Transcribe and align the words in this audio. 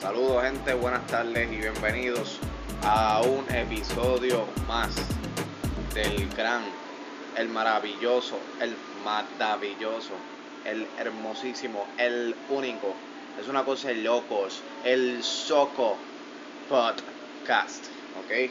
Saludos 0.00 0.42
gente, 0.42 0.74
buenas 0.74 1.06
tardes 1.06 1.50
y 1.50 1.56
bienvenidos 1.56 2.38
a 2.82 3.22
un 3.22 3.50
episodio 3.54 4.44
más 4.68 4.94
del 5.94 6.28
gran, 6.36 6.62
el 7.34 7.48
maravilloso, 7.48 8.38
el 8.60 8.76
maravilloso, 9.02 10.12
el 10.66 10.86
hermosísimo, 10.98 11.86
el 11.96 12.36
único. 12.50 12.94
Es 13.40 13.48
una 13.48 13.64
cosa 13.64 13.88
de 13.88 13.94
locos, 13.96 14.60
el 14.84 15.24
Soco 15.24 15.96
Podcast, 16.68 17.86
¿ok? 18.22 18.50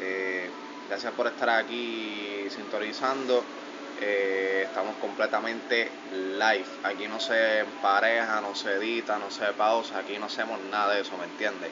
Eh, 0.00 0.48
gracias 0.88 1.12
por 1.14 1.26
estar 1.26 1.50
aquí 1.50 2.46
sintonizando. 2.50 3.42
Eh, 4.00 4.62
estamos 4.64 4.96
completamente 4.96 5.90
live. 6.12 6.66
Aquí 6.84 7.08
no 7.08 7.18
se 7.18 7.64
pareja, 7.80 8.40
no 8.40 8.54
se 8.54 8.74
edita, 8.74 9.18
no 9.18 9.30
se 9.30 9.46
pausa, 9.52 9.98
aquí 9.98 10.18
no 10.18 10.26
hacemos 10.26 10.60
nada 10.70 10.94
de 10.94 11.00
eso, 11.00 11.16
¿me 11.16 11.24
entiendes? 11.24 11.70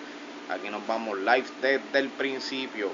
Aquí 0.50 0.68
nos 0.70 0.86
vamos 0.86 1.18
live 1.18 1.46
desde 1.60 1.98
el 1.98 2.08
principio. 2.10 2.90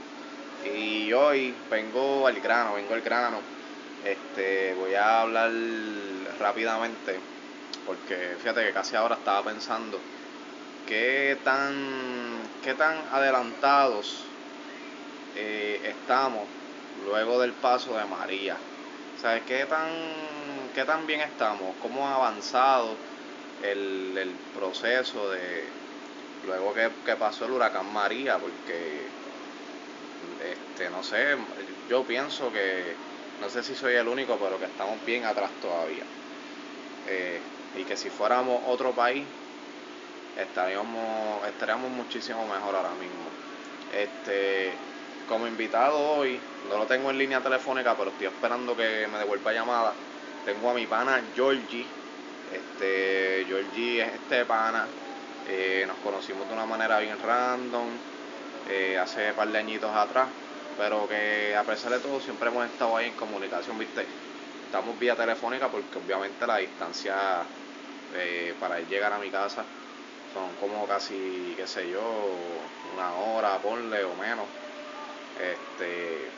Y 0.65 1.13
hoy 1.13 1.55
vengo 1.71 2.27
al 2.27 2.41
grano, 2.41 2.75
vengo 2.75 2.95
al 2.95 3.01
grano. 3.03 3.39
Este, 4.05 4.75
voy 4.75 4.95
a 4.95 5.23
hablar 5.23 5.51
rápidamente 6.39 7.19
porque 7.87 8.37
fíjate 8.39 8.65
que 8.65 8.73
casi 8.73 8.97
ahora 8.97 9.17
estaba 9.17 9.43
pensando 9.43 9.99
qué 10.87 11.37
tan 11.45 11.75
qué 12.63 12.75
tan 12.75 12.97
adelantados 13.13 14.25
eh, 15.37 15.81
estamos 15.85 16.47
luego 17.05 17.41
del 17.41 17.53
paso 17.53 17.97
de 17.97 18.05
María. 18.05 18.57
¿Sabes 19.21 19.43
qué 19.47 19.67
tan, 19.67 19.91
qué 20.75 20.83
tan 20.87 21.07
bien 21.07 21.21
estamos? 21.21 21.77
¿Cómo 21.83 22.09
ha 22.09 22.15
avanzado 22.15 22.97
el, 23.63 24.17
el 24.17 24.33
proceso 24.55 25.31
de 25.31 25.63
luego 26.47 26.73
que, 26.73 26.91
que, 27.05 27.17
pasó 27.17 27.45
el 27.45 27.51
huracán 27.51 27.93
María? 27.93 28.39
Porque, 28.39 29.07
este, 30.43 30.89
no 30.89 31.03
sé, 31.03 31.37
yo 31.91 32.03
pienso 32.05 32.51
que, 32.51 32.95
no 33.43 33.51
sé 33.51 33.63
si 33.63 33.75
soy 33.75 33.93
el 33.97 34.09
único, 34.09 34.39
pero 34.39 34.59
que 34.59 34.65
estamos 34.65 35.05
bien 35.05 35.27
atrás 35.27 35.51
todavía. 35.61 36.05
Eh, 37.07 37.43
y 37.77 37.85
que 37.85 37.99
si 37.99 38.09
fuéramos 38.09 38.63
otro 38.69 38.91
país, 38.93 39.27
estaríamos, 40.39 41.47
estaríamos 41.47 41.91
muchísimo 41.91 42.43
mejor 42.47 42.75
ahora 42.75 42.95
mismo. 42.95 43.29
Este, 43.93 44.73
como 45.31 45.47
invitado 45.47 45.97
hoy, 45.97 46.41
no 46.69 46.77
lo 46.77 46.87
tengo 46.87 47.09
en 47.09 47.17
línea 47.17 47.41
telefónica, 47.41 47.97
pero 47.97 48.11
estoy 48.11 48.27
esperando 48.27 48.75
que 48.75 49.07
me 49.07 49.17
devuelva 49.17 49.53
llamada. 49.53 49.95
Tengo 50.45 50.71
a 50.71 50.75
mi 50.75 50.87
pana 50.89 51.23
Georgie. 51.33 51.87
Este, 52.53 53.45
Georgie 53.47 54.03
es 54.03 54.15
este 54.15 54.45
pana. 54.45 54.89
Eh, 55.47 55.85
nos 55.87 55.99
conocimos 55.99 56.49
de 56.49 56.55
una 56.55 56.67
manera 56.67 56.99
bien 56.99 57.17
random, 57.23 57.87
eh, 58.69 58.99
hace 58.99 59.31
un 59.31 59.37
par 59.37 59.49
de 59.49 59.59
añitos 59.59 59.95
atrás, 59.95 60.27
pero 60.77 61.07
que 61.07 61.55
a 61.55 61.63
pesar 61.63 61.93
de 61.93 62.01
todo 62.01 62.19
siempre 62.21 62.49
hemos 62.49 62.67
estado 62.67 62.97
ahí 62.97 63.07
en 63.07 63.15
comunicación, 63.15 63.79
¿viste? 63.79 64.05
Estamos 64.67 64.99
vía 64.99 65.15
telefónica 65.15 65.71
porque 65.71 65.99
obviamente 65.99 66.45
la 66.45 66.57
distancia 66.57 67.47
eh, 68.15 68.57
para 68.59 68.81
llegar 68.81 69.13
a 69.13 69.19
mi 69.21 69.31
casa 69.31 69.65
son 70.33 70.57
como 70.57 70.89
casi, 70.89 71.55
qué 71.57 71.67
sé 71.69 71.89
yo, 71.89 72.03
una 72.93 73.15
hora, 73.15 73.63
ponle 73.63 74.03
o 74.05 74.17
menos 74.17 74.60
este 75.39 76.29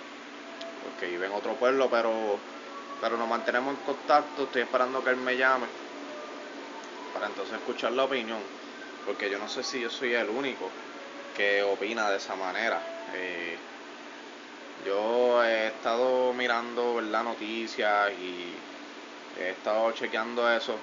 porque 0.85 1.07
vive 1.07 1.27
en 1.27 1.33
otro 1.33 1.55
pueblo 1.55 1.89
pero 1.91 2.39
pero 3.01 3.17
nos 3.17 3.29
mantenemos 3.29 3.75
en 3.75 3.85
contacto. 3.85 4.45
Estoy 4.45 4.63
esperando 4.63 5.03
que 5.03 5.11
él 5.11 5.17
me 5.17 5.37
llame 5.37 5.67
para 7.13 7.27
entonces 7.27 7.55
escuchar 7.57 7.93
la 7.93 8.05
opinión 8.05 8.39
porque 9.05 9.29
yo 9.29 9.39
no 9.39 9.49
sé 9.49 9.65
si 9.65 9.81
yo 9.81 9.91
soy 9.91 10.15
el 10.15 10.29
único 10.29 10.69
que 11.37 11.63
opina 11.65 12.09
de 12.11 12.19
esa 12.19 12.37
manera. 12.37 12.81
Eh, 13.17 13.57
yo 14.87 15.43
he 15.45 15.67
estado 15.67 16.33
mirando 16.33 17.01
las 17.01 17.25
noticias 17.25 18.13
y 18.13 18.53
he 19.41 19.51
estado 19.51 19.91
chequeando 19.93 20.49
eso. 20.51 20.77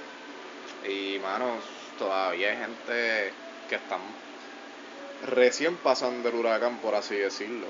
Y 0.87 1.19
manos 1.19 1.63
todavía 1.97 2.49
hay 2.49 2.57
gente 2.57 3.33
que 3.69 3.75
están 3.75 4.01
recién 5.27 5.77
pasando 5.77 6.29
el 6.29 6.35
huracán 6.35 6.77
por 6.77 6.95
así 6.95 7.15
decirlo 7.15 7.67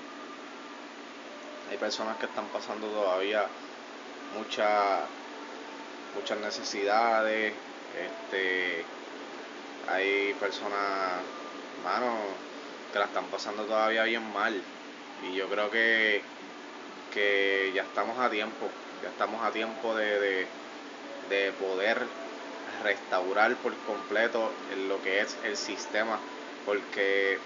hay 1.70 1.78
personas 1.78 2.18
que 2.18 2.26
están 2.26 2.46
pasando 2.48 2.88
todavía 2.88 3.46
muchas 4.38 5.02
muchas 6.16 6.38
necesidades 6.40 7.54
este 7.96 8.84
hay 9.88 10.34
personas 10.40 11.22
mano 11.84 12.16
que 12.92 13.00
la 13.00 13.06
están 13.06 13.26
pasando 13.26 13.64
todavía 13.64 14.04
bien 14.04 14.34
mal. 14.34 14.60
Y 15.30 15.36
yo 15.36 15.48
creo 15.48 15.70
que 15.70 16.22
que 17.14 17.72
ya 17.74 17.84
estamos 17.84 18.18
a 18.20 18.30
tiempo 18.30 18.70
ya 19.04 19.10
estamos 19.10 19.44
a 19.44 19.52
tiempo 19.52 19.96
de, 19.96 20.20
de, 20.20 20.48
de 21.30 21.52
poder 21.54 22.06
restaurar 22.84 23.56
por 23.58 23.76
completo 23.80 24.52
lo 24.88 25.02
que 25.02 25.22
es 25.22 25.36
el 25.44 25.58
sistema 25.58 26.20
porque 26.66 27.40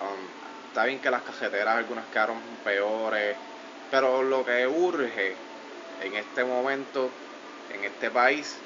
um, 0.00 0.41
está 0.72 0.86
bien 0.86 1.00
que 1.00 1.10
las 1.10 1.20
cajeteras 1.20 1.76
algunas 1.76 2.06
quedaron 2.06 2.38
peores, 2.64 3.36
pero 3.90 4.22
lo 4.22 4.42
que 4.42 4.66
urge 4.66 5.36
en 6.02 6.14
este 6.14 6.44
momento, 6.44 7.10
en 7.74 7.84
este 7.84 8.10
país, 8.10 8.56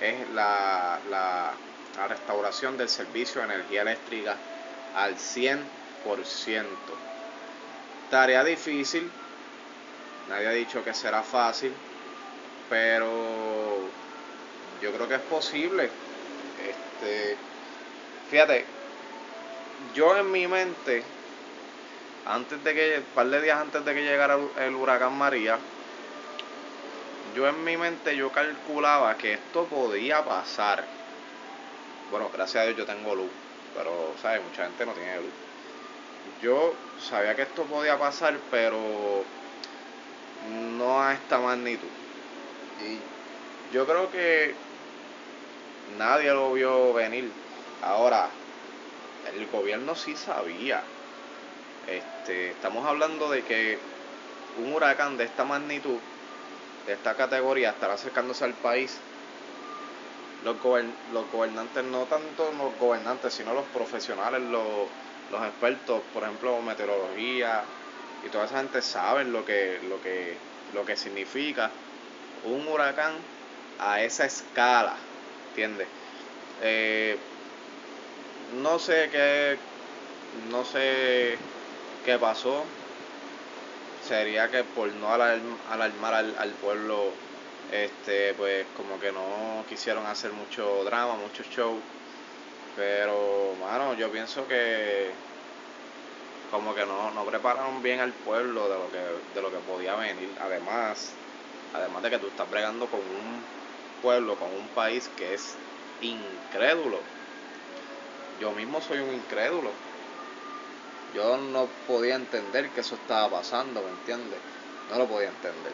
es 0.00 0.30
la, 0.30 1.00
la, 1.10 1.50
la 1.96 2.06
restauración 2.06 2.76
del 2.76 2.88
servicio 2.88 3.40
de 3.40 3.54
energía 3.54 3.82
eléctrica 3.82 4.36
al 4.94 5.16
100%. 5.16 5.64
Tarea 8.08 8.44
difícil, 8.44 9.10
nadie 10.28 10.46
ha 10.46 10.52
dicho 10.52 10.84
que 10.84 10.94
será 10.94 11.24
fácil, 11.24 11.72
pero 12.70 13.78
yo 14.80 14.92
creo 14.92 15.08
que 15.08 15.16
es 15.16 15.22
posible. 15.22 15.90
Este, 16.68 17.36
fíjate, 18.30 18.64
yo 19.92 20.16
en 20.16 20.30
mi 20.30 20.46
mente 20.46 21.17
antes 22.28 22.62
de 22.62 22.74
que, 22.74 22.98
un 22.98 23.14
par 23.14 23.26
de 23.26 23.40
días 23.40 23.58
antes 23.58 23.84
de 23.84 23.94
que 23.94 24.02
llegara 24.02 24.38
el 24.58 24.74
huracán 24.74 25.16
María, 25.16 25.58
yo 27.34 27.48
en 27.48 27.64
mi 27.64 27.76
mente 27.76 28.16
yo 28.16 28.30
calculaba 28.30 29.16
que 29.16 29.34
esto 29.34 29.64
podía 29.64 30.24
pasar. 30.24 30.84
Bueno, 32.10 32.30
gracias 32.32 32.62
a 32.62 32.66
Dios 32.66 32.76
yo 32.76 32.84
tengo 32.84 33.14
luz, 33.14 33.30
pero, 33.74 34.12
¿sabes? 34.20 34.42
Mucha 34.42 34.64
gente 34.64 34.84
no 34.84 34.92
tiene 34.92 35.16
luz. 35.16 35.32
Yo 36.42 36.74
sabía 37.00 37.34
que 37.34 37.42
esto 37.42 37.64
podía 37.64 37.98
pasar, 37.98 38.38
pero 38.50 39.24
no 40.76 41.02
a 41.02 41.14
esta 41.14 41.38
magnitud. 41.38 41.88
Y 42.86 43.74
yo 43.74 43.86
creo 43.86 44.10
que 44.10 44.54
nadie 45.96 46.30
lo 46.32 46.52
vio 46.52 46.92
venir. 46.92 47.30
Ahora, 47.82 48.28
el 49.34 49.46
gobierno 49.46 49.94
sí 49.94 50.14
sabía 50.14 50.82
este, 51.90 52.50
estamos 52.50 52.86
hablando 52.86 53.30
de 53.30 53.42
que 53.42 53.78
un 54.64 54.72
huracán 54.72 55.16
de 55.16 55.24
esta 55.24 55.44
magnitud, 55.44 55.98
de 56.86 56.92
esta 56.92 57.14
categoría, 57.14 57.70
estará 57.70 57.94
acercándose 57.94 58.44
al 58.44 58.54
país. 58.54 58.98
Los, 60.44 60.56
los 61.12 61.30
gobernantes, 61.32 61.84
no 61.84 62.04
tanto 62.04 62.52
los 62.52 62.78
gobernantes, 62.78 63.34
sino 63.34 63.54
los 63.54 63.64
profesionales, 63.66 64.40
los, 64.42 64.88
los 65.30 65.46
expertos, 65.46 66.00
por 66.12 66.22
ejemplo, 66.22 66.60
meteorología 66.62 67.64
y 68.24 68.28
toda 68.30 68.44
esa 68.44 68.58
gente 68.58 68.82
saben 68.82 69.32
lo 69.32 69.44
que, 69.44 69.80
lo 69.88 70.00
que, 70.00 70.36
lo 70.74 70.84
que 70.84 70.96
significa 70.96 71.70
un 72.44 72.66
huracán 72.68 73.12
a 73.78 74.02
esa 74.02 74.26
escala, 74.26 74.96
¿entiendes? 75.50 75.88
Eh, 76.62 77.16
no 78.62 78.78
sé 78.78 79.08
qué, 79.10 79.58
no 80.50 80.64
sé 80.64 81.36
que 82.08 82.18
pasó 82.18 82.64
sería 84.08 84.48
que 84.48 84.64
por 84.64 84.90
no 84.94 85.12
alarmar 85.12 86.14
al, 86.14 86.34
al, 86.38 86.50
pueblo, 86.52 87.10
este, 87.70 88.32
pues 88.32 88.64
como 88.78 88.98
que 88.98 89.12
no 89.12 89.62
quisieron 89.68 90.06
hacer 90.06 90.32
mucho 90.32 90.84
drama, 90.84 91.16
mucho 91.16 91.42
show. 91.42 91.76
Pero, 92.76 93.52
mano, 93.60 93.92
yo 93.92 94.10
pienso 94.10 94.48
que 94.48 95.10
como 96.50 96.74
que 96.74 96.86
no, 96.86 97.10
no 97.10 97.26
prepararon 97.26 97.82
bien 97.82 98.00
al 98.00 98.12
pueblo 98.12 98.70
de 98.70 98.74
lo 98.76 98.90
que, 98.90 99.34
de 99.34 99.42
lo 99.42 99.50
que 99.50 99.58
podía 99.70 99.94
venir. 99.96 100.30
Además, 100.40 101.12
además 101.74 102.02
de 102.04 102.08
que 102.08 102.18
tú 102.18 102.28
estás 102.28 102.50
bregando 102.50 102.86
con 102.86 103.00
un 103.00 103.42
pueblo, 104.00 104.34
con 104.36 104.48
un 104.54 104.66
país 104.68 105.10
que 105.18 105.34
es 105.34 105.56
incrédulo. 106.00 107.00
Yo 108.40 108.50
mismo 108.52 108.80
soy 108.80 109.00
un 109.00 109.12
incrédulo 109.12 109.87
yo 111.18 111.36
no 111.36 111.66
podía 111.88 112.14
entender 112.14 112.70
que 112.70 112.82
eso 112.82 112.94
estaba 112.94 113.28
pasando, 113.28 113.82
¿me 113.82 113.90
entiendes? 113.90 114.38
No 114.88 114.98
lo 114.98 115.06
podía 115.08 115.30
entender, 115.30 115.72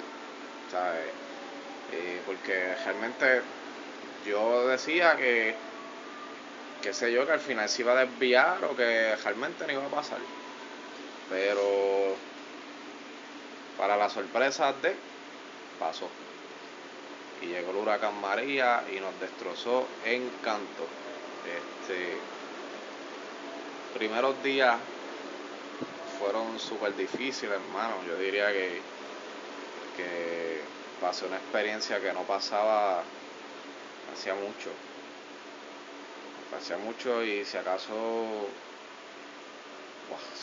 ¿sabes? 0.71 1.11
Eh, 1.93 2.23
porque 2.25 2.75
realmente 2.83 3.43
yo 4.27 4.67
decía 4.69 5.17
que, 5.19 5.55
qué 6.81 6.95
sé 6.95 7.13
yo, 7.13 7.27
que 7.27 7.33
al 7.33 7.41
final 7.41 7.69
se 7.69 7.83
iba 7.83 7.93
a 7.93 8.07
desviar 8.07 8.65
o 8.65 8.75
que 8.75 9.15
realmente 9.17 9.67
no 9.67 9.75
iba 9.75 9.85
a 9.85 9.91
pasar. 9.91 10.19
Pero 11.29 12.17
para 13.77 13.99
la 13.99 14.09
sorpresa 14.09 14.73
de, 14.81 14.97
pasó. 15.79 16.09
Y 17.43 17.49
llegó 17.49 17.73
el 17.73 17.77
huracán 17.77 18.19
María 18.19 18.83
y 18.91 18.99
nos 18.99 19.21
destrozó 19.21 19.87
en 20.07 20.27
canto. 20.43 20.87
Este, 21.45 22.17
primeros 23.93 24.43
días 24.43 24.79
fueron 26.25 26.59
súper 26.59 26.97
difíciles, 26.97 27.55
hermano. 27.55 27.97
Yo 28.09 28.17
diría 28.17 28.51
que, 28.51 28.81
que 29.97 30.61
pasé 31.01 31.27
una 31.27 31.37
experiencia 31.37 32.01
que 32.01 32.13
no 32.15 32.23
pasaba 32.23 33.03
hacía 34.13 34.35
mucho. 34.35 34.71
Hacía 36.57 36.79
mucho 36.79 37.23
y 37.23 37.45
si 37.45 37.59
acaso, 37.59 38.47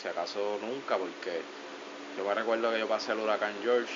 si 0.00 0.06
acaso 0.06 0.58
nunca, 0.60 0.96
porque 0.96 1.40
yo 2.16 2.24
me 2.24 2.34
recuerdo 2.34 2.70
que 2.70 2.78
yo 2.78 2.86
pasé 2.86 3.12
el 3.12 3.18
huracán 3.18 3.54
George, 3.62 3.94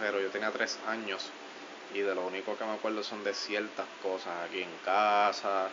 pero 0.00 0.20
yo 0.20 0.28
tenía 0.30 0.50
tres 0.50 0.78
años 0.88 1.26
y 1.94 2.00
de 2.00 2.14
lo 2.14 2.26
único 2.26 2.56
que 2.56 2.64
me 2.64 2.72
acuerdo 2.72 3.02
son 3.04 3.22
de 3.22 3.34
ciertas 3.34 3.86
cosas 4.02 4.32
aquí 4.44 4.62
en 4.62 4.76
casa, 4.84 5.68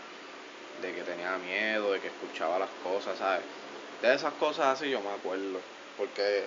de 0.81 0.93
que 0.93 1.01
tenía 1.01 1.37
miedo, 1.37 1.93
de 1.93 2.01
que 2.01 2.07
escuchaba 2.07 2.59
las 2.59 2.69
cosas, 2.83 3.17
¿sabes? 3.17 3.64
De 4.05 4.13
esas 4.13 4.33
cosas 4.33 4.67
así 4.67 4.91
yo 4.91 5.01
me 5.01 5.09
acuerdo, 5.09 5.59
porque 5.97 6.45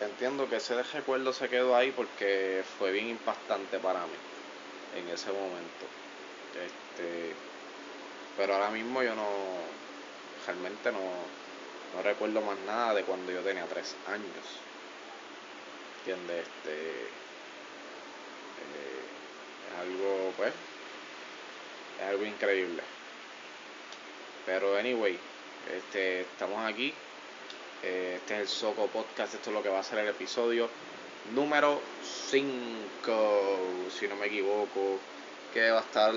entiendo 0.00 0.48
que 0.48 0.56
ese 0.56 0.82
recuerdo 0.82 1.32
se 1.32 1.48
quedó 1.48 1.76
ahí 1.76 1.92
porque 1.92 2.64
fue 2.78 2.90
bien 2.90 3.10
impactante 3.10 3.78
para 3.78 4.00
mí 4.00 4.16
en 4.96 5.08
ese 5.08 5.30
momento. 5.30 5.86
Este, 6.52 7.32
pero 8.36 8.54
ahora 8.54 8.70
mismo 8.70 9.04
yo 9.04 9.14
no, 9.14 9.22
realmente 10.44 10.90
no, 10.90 10.98
no 11.94 12.02
recuerdo 12.02 12.40
más 12.40 12.58
nada 12.66 12.92
de 12.94 13.04
cuando 13.04 13.30
yo 13.30 13.40
tenía 13.42 13.66
tres 13.66 13.94
años. 14.08 14.26
¿Entiendes? 15.98 16.44
Este, 16.44 17.02
eh, 17.04 17.10
es 19.68 19.78
algo, 19.78 20.32
pues, 20.36 20.52
es 22.00 22.06
algo 22.08 22.26
increíble. 22.26 22.82
Pero, 24.44 24.76
anyway, 24.76 25.29
este, 25.68 26.22
estamos 26.22 26.64
aquí. 26.64 26.94
Eh, 27.82 28.16
este 28.16 28.34
es 28.34 28.40
el 28.40 28.48
Soco 28.48 28.86
Podcast. 28.88 29.34
Esto 29.34 29.50
es 29.50 29.54
lo 29.54 29.62
que 29.62 29.68
va 29.68 29.80
a 29.80 29.82
ser 29.82 29.98
el 30.00 30.08
episodio 30.08 30.68
número 31.34 31.80
5, 32.32 33.58
si 33.98 34.08
no 34.08 34.16
me 34.16 34.26
equivoco. 34.26 34.98
Que 35.54 35.70
va 35.70 35.78
a 35.78 35.82
estar 35.82 36.14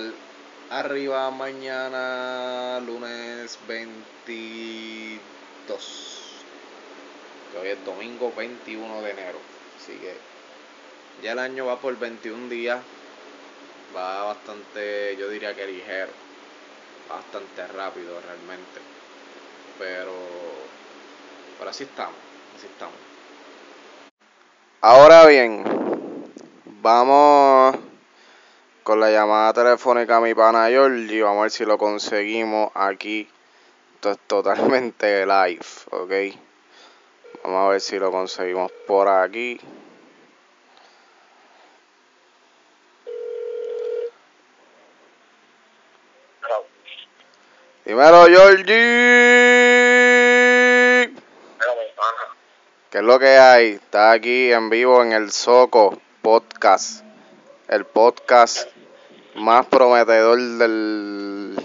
arriba 0.70 1.30
mañana, 1.30 2.80
lunes 2.80 3.58
22. 3.66 5.20
Que 7.52 7.58
hoy 7.58 7.68
es 7.68 7.84
domingo 7.84 8.32
21 8.36 9.02
de 9.02 9.10
enero. 9.10 9.38
Así 9.76 9.92
que 9.94 10.14
ya 11.22 11.32
el 11.32 11.38
año 11.38 11.66
va 11.66 11.78
por 11.78 11.98
21 11.98 12.48
días. 12.48 12.80
Va 13.96 14.24
bastante, 14.24 15.16
yo 15.16 15.28
diría 15.28 15.54
que 15.54 15.66
ligero. 15.66 16.12
Bastante 17.08 17.66
rápido 17.68 18.20
realmente. 18.20 18.93
Pero, 19.78 20.12
pero 21.58 21.70
así 21.70 21.84
estamos. 21.84 22.14
Así 22.56 22.66
estamos. 22.66 22.94
Ahora 24.80 25.26
bien, 25.26 25.64
vamos 26.82 27.76
con 28.82 29.00
la 29.00 29.10
llamada 29.10 29.52
telefónica 29.54 30.18
a 30.18 30.20
mi 30.20 30.34
pana 30.34 30.68
Georgie. 30.68 31.22
Vamos 31.22 31.38
a 31.38 31.42
ver 31.42 31.50
si 31.50 31.64
lo 31.64 31.78
conseguimos 31.78 32.70
aquí. 32.74 33.28
Esto 33.94 34.10
es 34.10 34.18
totalmente 34.26 35.24
live, 35.26 35.64
¿ok? 35.90 36.12
Vamos 37.42 37.66
a 37.66 37.68
ver 37.70 37.80
si 37.80 37.98
lo 37.98 38.10
conseguimos 38.10 38.70
por 38.86 39.08
aquí. 39.08 39.58
Dímelo, 47.84 48.24
Georgie. 48.24 48.72
¿Qué 52.88 52.98
es 52.98 53.02
lo 53.02 53.18
que 53.18 53.36
hay? 53.36 53.72
Está 53.72 54.12
aquí 54.12 54.50
en 54.50 54.70
vivo 54.70 55.02
en 55.02 55.12
el 55.12 55.30
Soco 55.30 56.00
Podcast. 56.22 57.04
El 57.68 57.84
podcast 57.84 58.70
más 59.34 59.66
prometedor 59.66 60.38
del. 60.38 61.56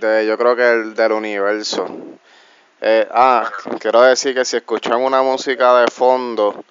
De, 0.00 0.26
yo 0.26 0.38
creo 0.38 0.56
que 0.56 0.72
el 0.72 0.94
del 0.94 1.12
universo. 1.12 1.86
Eh, 2.80 3.06
ah, 3.10 3.50
quiero 3.80 4.00
decir 4.00 4.34
que 4.34 4.46
si 4.46 4.56
escuchan 4.56 4.98
una 4.98 5.20
música 5.22 5.78
de 5.78 5.90
fondo, 5.90 6.64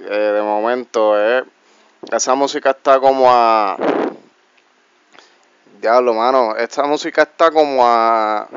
eh, 0.00 0.32
de 0.34 0.40
momento, 0.40 1.20
eh, 1.20 1.44
esa 2.10 2.34
música 2.34 2.70
está 2.70 2.98
como 2.98 3.30
a. 3.30 3.76
Diablo, 5.80 6.12
mano, 6.12 6.56
esta 6.56 6.82
música 6.84 7.22
está 7.22 7.52
como 7.52 7.86
a. 7.86 8.48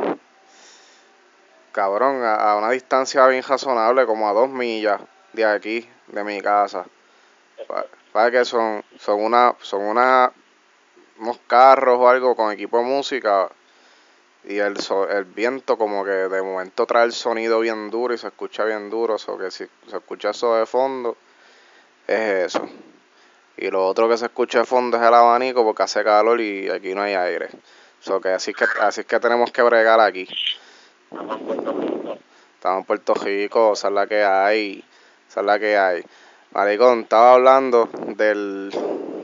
Cabrón, 1.72 2.24
a, 2.26 2.56
una 2.56 2.72
distancia 2.72 3.28
bien 3.28 3.44
razonable, 3.44 4.08
como 4.08 4.28
a 4.28 4.34
dos 4.34 4.50
millas 4.50 5.00
de 5.32 5.46
aquí, 5.46 5.88
de 6.08 6.24
mi 6.24 6.42
casa. 6.42 6.84
Para, 8.12 8.32
que 8.32 8.44
son, 8.44 8.84
son 8.98 9.22
una, 9.22 9.54
son 9.62 9.84
una, 9.84 10.32
unos 11.20 11.40
carros 11.46 12.00
o 12.00 12.10
algo 12.10 12.36
con 12.36 12.52
equipo 12.52 12.80
de 12.80 12.86
música 12.86 13.50
y 14.44 14.58
el, 14.58 14.76
el 15.12 15.26
viento 15.26 15.78
como 15.78 16.04
que 16.04 16.10
de 16.10 16.42
momento 16.42 16.88
trae 16.88 17.06
el 17.06 17.14
sonido 17.14 17.60
bien 17.60 17.92
duro 17.92 18.16
y 18.16 18.18
se 18.18 18.28
escucha 18.30 18.66
bien 18.66 18.90
duro, 18.90 19.18
o 19.28 19.38
que 19.38 19.52
si 19.52 19.68
se 19.88 19.98
escucha 19.98 20.32
eso 20.32 20.56
de 20.56 20.66
fondo, 20.66 21.16
es 22.08 22.56
eso. 22.56 22.68
Y 23.62 23.70
lo 23.70 23.86
otro 23.86 24.10
que 24.10 24.18
se 24.18 24.26
escucha 24.26 24.58
de 24.58 24.66
fondo 24.66 24.98
es 24.98 25.04
el 25.04 25.14
abanico 25.14 25.64
porque 25.64 25.84
hace 25.84 26.04
calor 26.04 26.42
y 26.42 26.68
aquí 26.68 26.96
no 26.96 27.04
hay 27.04 27.14
aire. 27.14 27.48
Así 28.34 28.56
que 28.56 28.66
así 28.80 29.02
es 29.02 29.06
que 29.06 29.20
tenemos 29.20 29.52
que 29.52 29.62
bregar 29.62 30.00
aquí. 30.00 30.28
Estamos 32.56 32.80
en 32.80 32.86
Puerto 32.86 33.14
Rico, 33.14 33.74
esa 33.74 33.90
es 33.90 33.94
la 33.94 34.08
que 34.08 34.24
hay, 34.24 34.84
esa 35.30 35.42
es 35.42 35.46
la 35.46 35.60
que 35.60 35.78
hay. 35.78 36.04
Maricón, 36.54 37.02
estaba 37.02 37.34
hablando 37.34 37.88
del 37.94 38.72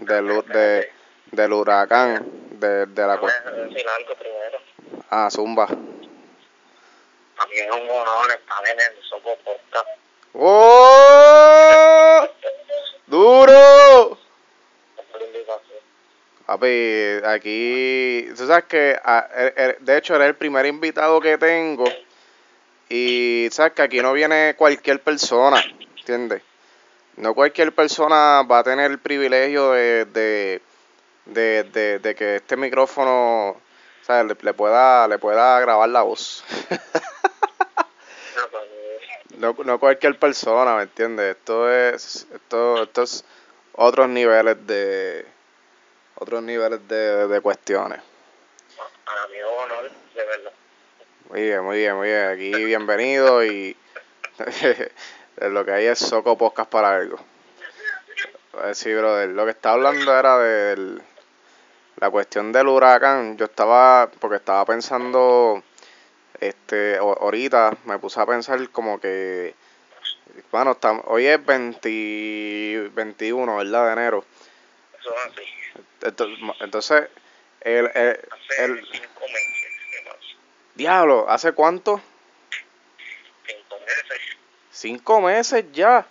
del, 0.01 0.45
de, 0.45 0.91
del 1.31 1.53
huracán, 1.53 2.23
de, 2.51 2.85
la 2.95 3.19
Ah, 5.09 5.29
Zumba. 5.31 5.65
También 5.65 7.65
es 7.65 7.71
un 7.71 7.89
honor 7.89 8.31
estar 8.31 8.67
en 8.67 8.79
el 8.79 8.93
Podcast. 9.23 9.87
¡Oh! 10.33 12.27
¡Duro! 13.07 14.26
Papi, 16.45 17.19
aquí, 17.25 18.27
tú 18.37 18.47
sabes 18.47 18.65
que, 18.65 18.97
ah, 19.03 19.27
er, 19.35 19.53
er, 19.57 19.77
de 19.79 19.97
hecho, 19.97 20.15
eres 20.15 20.29
el 20.29 20.35
primer 20.35 20.65
invitado 20.65 21.19
que 21.19 21.37
tengo. 21.37 21.85
Y 22.89 23.49
sabes 23.51 23.73
que 23.73 23.81
aquí 23.81 24.01
no 24.01 24.13
viene 24.13 24.55
cualquier 24.57 25.01
persona, 25.01 25.61
¿entiendes? 25.97 26.41
No 27.17 27.33
cualquier 27.33 27.73
persona 27.73 28.43
va 28.43 28.59
a 28.59 28.63
tener 28.63 28.91
el 28.91 28.99
privilegio 28.99 29.71
de, 29.71 30.05
de, 30.05 30.61
de, 31.25 31.63
de, 31.63 31.99
de 31.99 32.15
que 32.15 32.37
este 32.37 32.55
micrófono 32.55 33.59
le, 34.07 34.37
le, 34.39 34.53
pueda, 34.53 35.07
le 35.07 35.19
pueda 35.19 35.59
grabar 35.59 35.89
la 35.89 36.03
voz. 36.03 36.45
no, 39.37 39.55
no 39.65 39.79
cualquier 39.79 40.17
persona, 40.17 40.75
¿me 40.75 40.83
entiendes? 40.83 41.35
Esto 41.35 41.69
es, 41.69 42.27
esto, 42.33 42.83
esto 42.83 43.03
es 43.03 43.25
otros 43.77 44.09
niveles 44.09 44.67
de, 44.67 45.25
otros 46.15 46.43
niveles 46.43 46.85
de, 46.87 47.27
de 47.27 47.41
cuestiones. 47.41 48.01
Para 49.05 49.27
mí 49.27 49.37
es 49.37 49.45
un 49.45 49.71
honor, 49.71 49.91
de 50.15 50.25
verdad. 50.25 50.51
Muy 51.29 51.41
bien, 51.41 51.63
muy 51.63 51.77
bien, 51.77 51.95
muy 51.95 52.07
bien. 52.09 52.25
Aquí 52.27 52.65
bienvenido 52.65 53.45
y 53.45 53.77
lo 55.37 55.63
que 55.63 55.71
hay 55.71 55.85
es 55.85 55.99
Soco 55.99 56.37
Podcast 56.37 56.69
para 56.69 56.95
algo. 56.97 57.17
Sí, 58.73 58.93
brother, 58.93 59.29
lo 59.29 59.45
que 59.45 59.51
está 59.51 59.71
hablando 59.71 60.17
era 60.17 60.37
del 60.39 61.01
la 61.97 62.11
cuestión 62.11 62.51
del 62.51 62.67
huracán, 62.67 63.37
yo 63.37 63.45
estaba, 63.45 64.09
porque 64.19 64.37
estaba 64.37 64.63
pensando, 64.65 65.63
este, 66.39 66.97
ahorita 66.97 67.75
me 67.85 67.97
puse 67.97 68.21
a 68.21 68.25
pensar 68.25 68.69
como 68.69 68.99
que, 68.99 69.55
bueno, 70.51 70.71
está, 70.71 70.91
hoy 71.05 71.27
es 71.27 71.45
20, 71.45 72.91
21, 72.93 73.57
¿verdad? 73.57 73.87
De 73.87 73.93
enero. 73.93 74.25
Eso 74.99 75.13
es 75.13 75.31
así. 75.31 75.57
Entonces, 76.61 77.09
el, 77.61 77.85
el, 77.93 78.19
hace 78.31 78.65
el, 78.65 78.87
cinco 78.91 79.21
meses. 79.21 80.37
Diablo, 80.75 81.25
¿hace 81.27 81.53
cuánto? 81.53 82.01
Cinco 83.45 83.79
meses. 83.79 84.37
Cinco 84.71 85.21
meses 85.21 85.65
ya. 85.71 86.05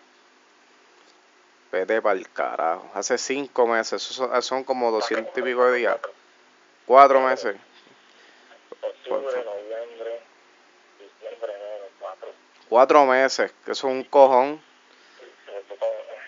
Vete 1.71 2.03
para 2.03 2.19
el 2.19 2.31
carajo. 2.31 2.91
Hace 2.95 3.19
cinco 3.19 3.67
meses, 3.67 4.03
eso 4.11 4.43
son, 4.43 4.65
como 4.65 4.91
doscientos 4.91 5.37
y 5.37 5.43
pico 5.43 5.65
de 5.71 5.79
días. 5.79 5.97
Cuatro 6.85 7.21
meses. 7.21 7.57
Octubre, 8.81 9.45
noviembre, 9.45 10.16
cuatro. 12.77 13.07
Meses, 13.07 13.53
que 13.65 13.73
eso 13.73 13.89
es 13.89 13.93
un 13.95 14.05
cojón. 14.05 14.61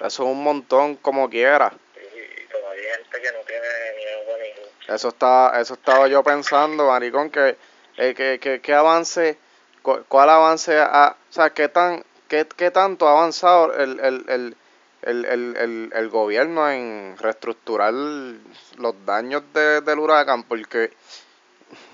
Eso 0.00 0.06
es 0.06 0.18
un 0.20 0.42
montón 0.42 0.96
como 0.96 1.28
quiera. 1.28 1.72
Y, 1.96 2.42
y 2.42 2.46
todavía 2.46 2.82
hay 2.82 3.02
gente 3.02 3.20
que 3.20 3.32
no 3.32 3.38
tiene 3.46 3.68
ni 3.96 4.04
agua 4.22 4.34
ni 4.42 4.60
luz. 4.62 4.70
Eso 4.94 5.08
está, 5.08 5.60
eso 5.60 5.74
estaba 5.74 6.08
yo 6.08 6.22
pensando, 6.22 6.86
maricón, 6.86 7.30
que, 7.30 7.56
eh, 7.96 8.14
que, 8.14 8.38
que, 8.40 8.60
que 8.60 8.74
avance, 8.74 9.36
cu- 9.82 10.04
cuál 10.08 10.30
avance, 10.30 10.78
ha, 10.78 11.16
o 11.28 11.32
sea, 11.32 11.50
qué 11.50 11.68
tan, 11.68 12.04
qué, 12.28 12.46
qué 12.56 12.70
tanto 12.70 13.08
ha 13.08 13.12
avanzado 13.12 13.74
el, 13.74 14.00
el, 14.00 14.24
el, 14.28 14.56
el, 15.02 15.24
el, 15.24 15.56
el, 15.56 15.92
el 15.94 16.08
gobierno 16.08 16.70
en 16.70 17.16
reestructurar 17.18 17.92
los 17.92 18.94
daños 19.04 19.42
de, 19.52 19.80
del 19.80 19.98
huracán, 19.98 20.44
porque, 20.44 20.92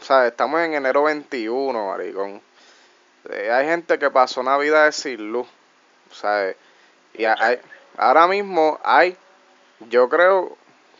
o 0.01 0.05
sea, 0.05 0.27
estamos 0.27 0.61
en 0.61 0.75
enero 0.75 1.05
21, 1.05 1.87
maricón. 1.87 2.41
Eh, 3.31 3.51
hay 3.51 3.67
gente 3.67 3.99
que 3.99 4.11
pasó 4.11 4.43
Navidad 4.43 4.91
sin 4.93 5.33
luz, 5.33 5.47
o 6.11 6.15
sea, 6.15 6.55
y 7.15 7.25
ha- 7.25 7.37
hay, 7.39 7.59
ahora 7.97 8.27
mismo 8.27 8.79
hay, 8.85 9.17
yo 9.81 10.09
creo, 10.09 10.57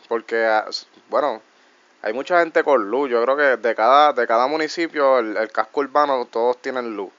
porque, 0.07 0.43
ah, 0.45 0.65
bueno, 1.09 1.41
hay 2.01 2.13
mucha 2.13 2.39
gente 2.39 2.63
con 2.63 2.89
luz. 2.89 3.09
Yo 3.09 3.21
creo 3.23 3.37
que 3.37 3.57
de 3.57 3.75
cada, 3.75 4.13
de 4.13 4.25
cada 4.27 4.47
municipio, 4.47 5.19
el, 5.19 5.37
el 5.37 5.51
casco 5.51 5.81
urbano, 5.81 6.25
todos 6.25 6.61
tienen 6.61 6.95
luz. 6.95 7.11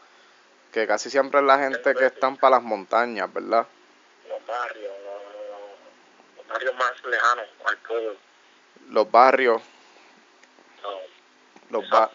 Que 0.73 0.87
casi 0.87 1.09
siempre 1.11 1.41
es 1.41 1.47
la 1.47 1.59
gente 1.59 1.95
que 1.95 2.07
están 2.07 2.37
para 2.37 2.57
las 2.57 2.63
montañas, 2.65 3.33
¿verdad? 3.33 3.67
Los 4.29 4.47
barrios, 4.47 4.93
los, 5.05 6.37
los 6.37 6.47
barrios 6.49 6.75
más 6.77 6.93
lejanos 7.05 7.47
al 7.65 7.77
pueblo. 7.79 8.17
Los 8.91 9.11
barrios, 9.11 9.63
No, 10.83 10.91
los, 11.71 11.91
ba- 11.91 12.11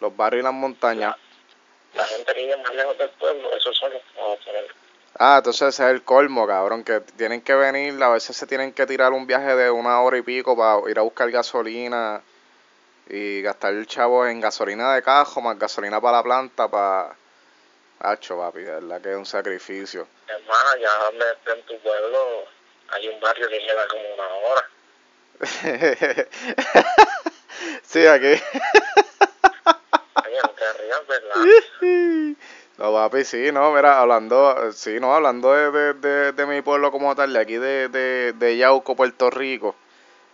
los 0.00 0.16
barrios 0.16 0.40
y 0.42 0.44
las 0.44 0.52
montañas. 0.54 1.16
La 1.94 2.04
gente 2.04 2.34
vive 2.34 2.56
más 2.56 2.74
lejos 2.74 2.98
del 2.98 3.10
pueblo, 3.10 3.52
esos 3.56 3.76
son 3.76 3.92
los. 3.92 4.02
Ah, 5.16 5.36
entonces 5.38 5.68
ese 5.68 5.84
es 5.84 5.90
el 5.90 6.02
colmo, 6.02 6.46
cabrón, 6.46 6.82
que 6.82 7.00
tienen 7.00 7.40
que 7.40 7.54
venir, 7.54 8.02
a 8.02 8.08
veces 8.08 8.36
se 8.36 8.48
tienen 8.48 8.72
que 8.72 8.84
tirar 8.84 9.12
un 9.12 9.28
viaje 9.28 9.54
de 9.54 9.70
una 9.70 10.00
hora 10.00 10.18
y 10.18 10.22
pico 10.22 10.56
para 10.56 10.90
ir 10.90 10.98
a 10.98 11.02
buscar 11.02 11.30
gasolina 11.30 12.20
y 13.08 13.40
gastar 13.42 13.74
el 13.74 13.86
chavo 13.86 14.26
en 14.26 14.40
gasolina 14.40 14.92
de 14.94 15.02
cajo, 15.02 15.40
más 15.40 15.56
gasolina 15.58 16.00
para 16.00 16.16
la 16.18 16.22
planta, 16.22 16.68
para... 16.68 17.16
Hacho, 18.00 18.36
papi, 18.36 18.60
de 18.60 18.72
verdad 18.72 19.00
que 19.00 19.12
es 19.12 19.16
un 19.16 19.24
sacrificio. 19.24 20.06
Hermana, 20.26 20.70
ya 20.80 20.92
donde 21.04 21.24
esté 21.32 21.52
en 21.52 21.62
tu 21.62 21.78
pueblo, 21.78 22.44
hay 22.90 23.08
un 23.08 23.20
barrio 23.20 23.48
que 23.48 23.60
lleva 23.60 23.86
como 23.88 24.14
una 24.14 24.26
hora. 24.34 24.68
sí, 27.84 28.06
aquí. 28.06 28.34
No 30.42 30.50
te 30.50 30.72
rías, 30.72 31.06
¿verdad? 31.06 32.36
No, 32.76 32.92
papi, 32.92 33.24
sí, 33.24 33.52
no, 33.52 33.72
mira, 33.72 34.00
hablando, 34.00 34.72
sí, 34.72 34.98
no, 34.98 35.14
hablando 35.14 35.52
de, 35.52 35.70
de, 35.70 35.94
de, 35.94 36.32
de 36.32 36.46
mi 36.46 36.60
pueblo 36.60 36.90
como 36.90 37.14
tal, 37.14 37.32
de 37.32 37.38
aquí 37.38 37.54
de, 37.54 37.88
de, 37.88 38.32
de 38.32 38.56
Yauco, 38.56 38.96
Puerto 38.96 39.30
Rico, 39.30 39.76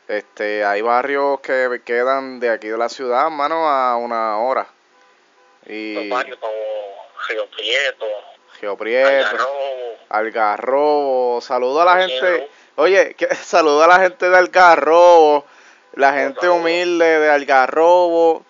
este, 0.08 0.64
hay 0.64 0.80
barrios 0.80 1.40
que 1.40 1.82
quedan 1.84 2.40
de 2.40 2.48
aquí 2.48 2.68
de 2.68 2.78
la 2.78 2.88
ciudad, 2.88 3.28
mano, 3.28 3.68
a 3.68 3.94
una 3.98 4.38
hora. 4.38 4.66
Y 5.66 5.92
Los 5.92 6.08
barrios 6.08 6.38
como 6.38 6.52
Río 7.28 7.50
Prieto, 7.50 8.06
Río 8.58 8.76
Prieto, 8.78 9.08
Algarrobo, 9.18 9.96
Algarrobo, 10.08 11.40
saludo 11.42 11.82
a 11.82 11.84
la 11.84 12.08
gente, 12.08 12.48
oye, 12.76 13.14
que, 13.16 13.34
saludo 13.34 13.84
a 13.84 13.86
la 13.86 14.00
gente 14.00 14.30
de 14.30 14.36
Algarrobo, 14.38 15.44
la 15.92 16.14
gente 16.14 16.48
humilde 16.48 17.20
de 17.20 17.30
Algarrobo, 17.30 18.46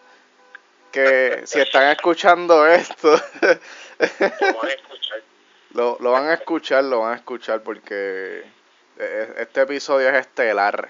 que 0.90 1.42
si 1.44 1.60
están 1.60 1.90
escuchando 1.90 2.66
esto, 2.66 3.20
lo 3.40 4.54
van 4.54 4.68
a 4.68 4.72
escuchar. 4.72 5.22
lo, 5.74 5.96
lo 6.00 6.12
van 6.12 6.28
a 6.28 6.34
escuchar, 6.34 6.84
lo 6.84 7.00
van 7.00 7.12
a 7.12 7.16
escuchar 7.16 7.62
porque 7.62 8.44
e- 8.98 9.34
este 9.38 9.62
episodio 9.62 10.08
es 10.10 10.16
estelar, 10.16 10.88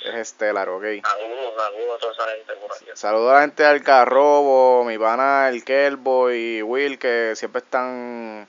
es 0.00 0.14
estelar, 0.14 0.68
ok. 0.68 0.82
Saludos, 1.04 1.54
saludos 1.56 1.96
a 1.96 2.00
toda 2.00 2.12
esa 2.12 2.26
gente 2.36 2.52
por 2.54 2.72
aquí. 2.72 2.84
Saludo 2.94 3.30
a 3.30 3.34
la 3.34 3.40
gente 3.42 3.62
de 3.62 3.68
Algarrobo, 3.68 4.84
mi 4.84 4.98
pana 4.98 5.48
el 5.48 5.64
Kelbo 5.64 6.30
y 6.30 6.62
Will 6.62 6.98
que 6.98 7.34
siempre 7.36 7.60
están 7.60 8.48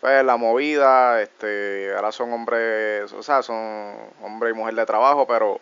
pues 0.00 0.18
en 0.18 0.26
la 0.26 0.38
movida, 0.38 1.20
este, 1.20 1.92
ahora 1.94 2.10
son 2.10 2.32
hombres, 2.32 3.12
o 3.12 3.22
sea, 3.22 3.42
son 3.42 3.94
hombre 4.22 4.50
y 4.50 4.54
mujer 4.54 4.74
de 4.74 4.86
trabajo, 4.86 5.26
pero 5.26 5.60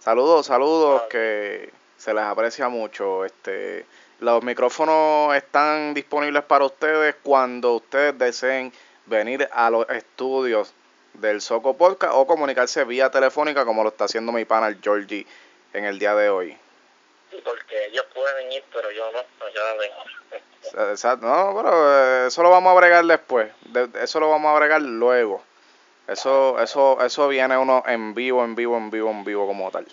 saludos, 0.00 0.46
saludos 0.46 1.02
que 1.08 1.72
se 2.00 2.14
les 2.14 2.24
aprecia 2.24 2.68
mucho, 2.68 3.24
este, 3.24 3.84
los 4.20 4.42
micrófonos 4.42 5.34
están 5.36 5.92
disponibles 5.94 6.42
para 6.44 6.64
ustedes 6.64 7.14
cuando 7.22 7.74
ustedes 7.74 8.16
deseen 8.18 8.72
venir 9.06 9.48
a 9.52 9.70
los 9.70 9.88
estudios 9.90 10.72
del 11.14 11.40
Soco 11.40 11.76
Podcast 11.76 12.12
o 12.16 12.26
comunicarse 12.26 12.84
vía 12.84 13.10
telefónica 13.10 13.64
como 13.64 13.82
lo 13.82 13.90
está 13.90 14.04
haciendo 14.04 14.32
mi 14.32 14.44
pana 14.44 14.68
el 14.68 14.78
Georgie 14.82 15.26
en 15.72 15.84
el 15.84 15.98
día 15.98 16.14
de 16.14 16.30
hoy. 16.30 16.56
Porque 17.44 17.86
ellos 17.86 18.06
pueden 18.14 18.50
ir, 18.52 18.64
pero 18.72 18.90
yo 18.90 19.04
no, 19.12 19.18
ya 19.54 19.62
la 19.62 19.74
dejo. 19.82 20.90
Exacto, 20.92 21.26
no, 21.26 21.54
pero 21.56 21.70
eh, 22.24 22.26
eso 22.28 22.42
lo 22.42 22.50
vamos 22.50 22.70
a 22.72 22.74
bregar 22.80 23.04
después. 23.04 23.50
De- 23.66 23.86
de- 23.88 24.04
eso 24.04 24.20
lo 24.20 24.30
vamos 24.30 24.50
a 24.54 24.58
bregar 24.58 24.80
luego. 24.82 25.42
Eso, 26.08 26.58
eso, 26.60 26.98
eso 27.04 27.28
viene 27.28 27.56
uno 27.56 27.82
en 27.86 28.14
vivo, 28.14 28.44
en 28.44 28.54
vivo, 28.56 28.76
en 28.76 28.90
vivo, 28.90 29.10
en 29.10 29.24
vivo 29.24 29.46
como 29.46 29.70
tal. 29.70 29.86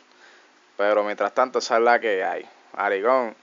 Pero 0.77 1.03
mientras 1.03 1.33
tanto, 1.33 1.59
esa 1.59 1.77
es 1.77 1.83
la 1.83 1.99
que 1.99 2.23
hay. 2.23 2.47
Arigón. 2.73 3.35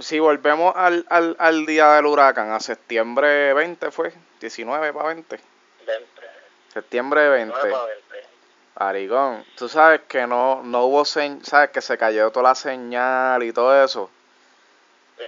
Si 0.00 0.18
volvemos 0.18 0.74
al, 0.74 1.06
al, 1.10 1.36
al 1.38 1.66
día 1.66 1.92
del 1.92 2.06
huracán, 2.06 2.50
a 2.50 2.58
septiembre 2.58 3.54
20 3.54 3.90
fue, 3.92 4.12
19 4.40 4.92
para 4.92 5.08
20. 5.08 5.36
Vente. 5.86 6.06
Septiembre 6.72 7.28
20. 7.28 7.54
No 7.54 7.64
es 7.64 7.72
para 7.72 7.84
vente. 7.84 8.06
Arigón, 8.74 9.44
tú 9.56 9.68
sabes 9.68 10.02
que 10.08 10.26
no, 10.26 10.62
no 10.62 10.84
hubo 10.84 11.04
señal, 11.04 11.44
sabes 11.44 11.70
que 11.70 11.80
se 11.80 11.96
cayó 11.96 12.30
toda 12.30 12.50
la 12.50 12.54
señal 12.54 13.42
y 13.42 13.52
todo 13.52 13.82
eso. 13.82 14.10
Sí. 15.16 15.24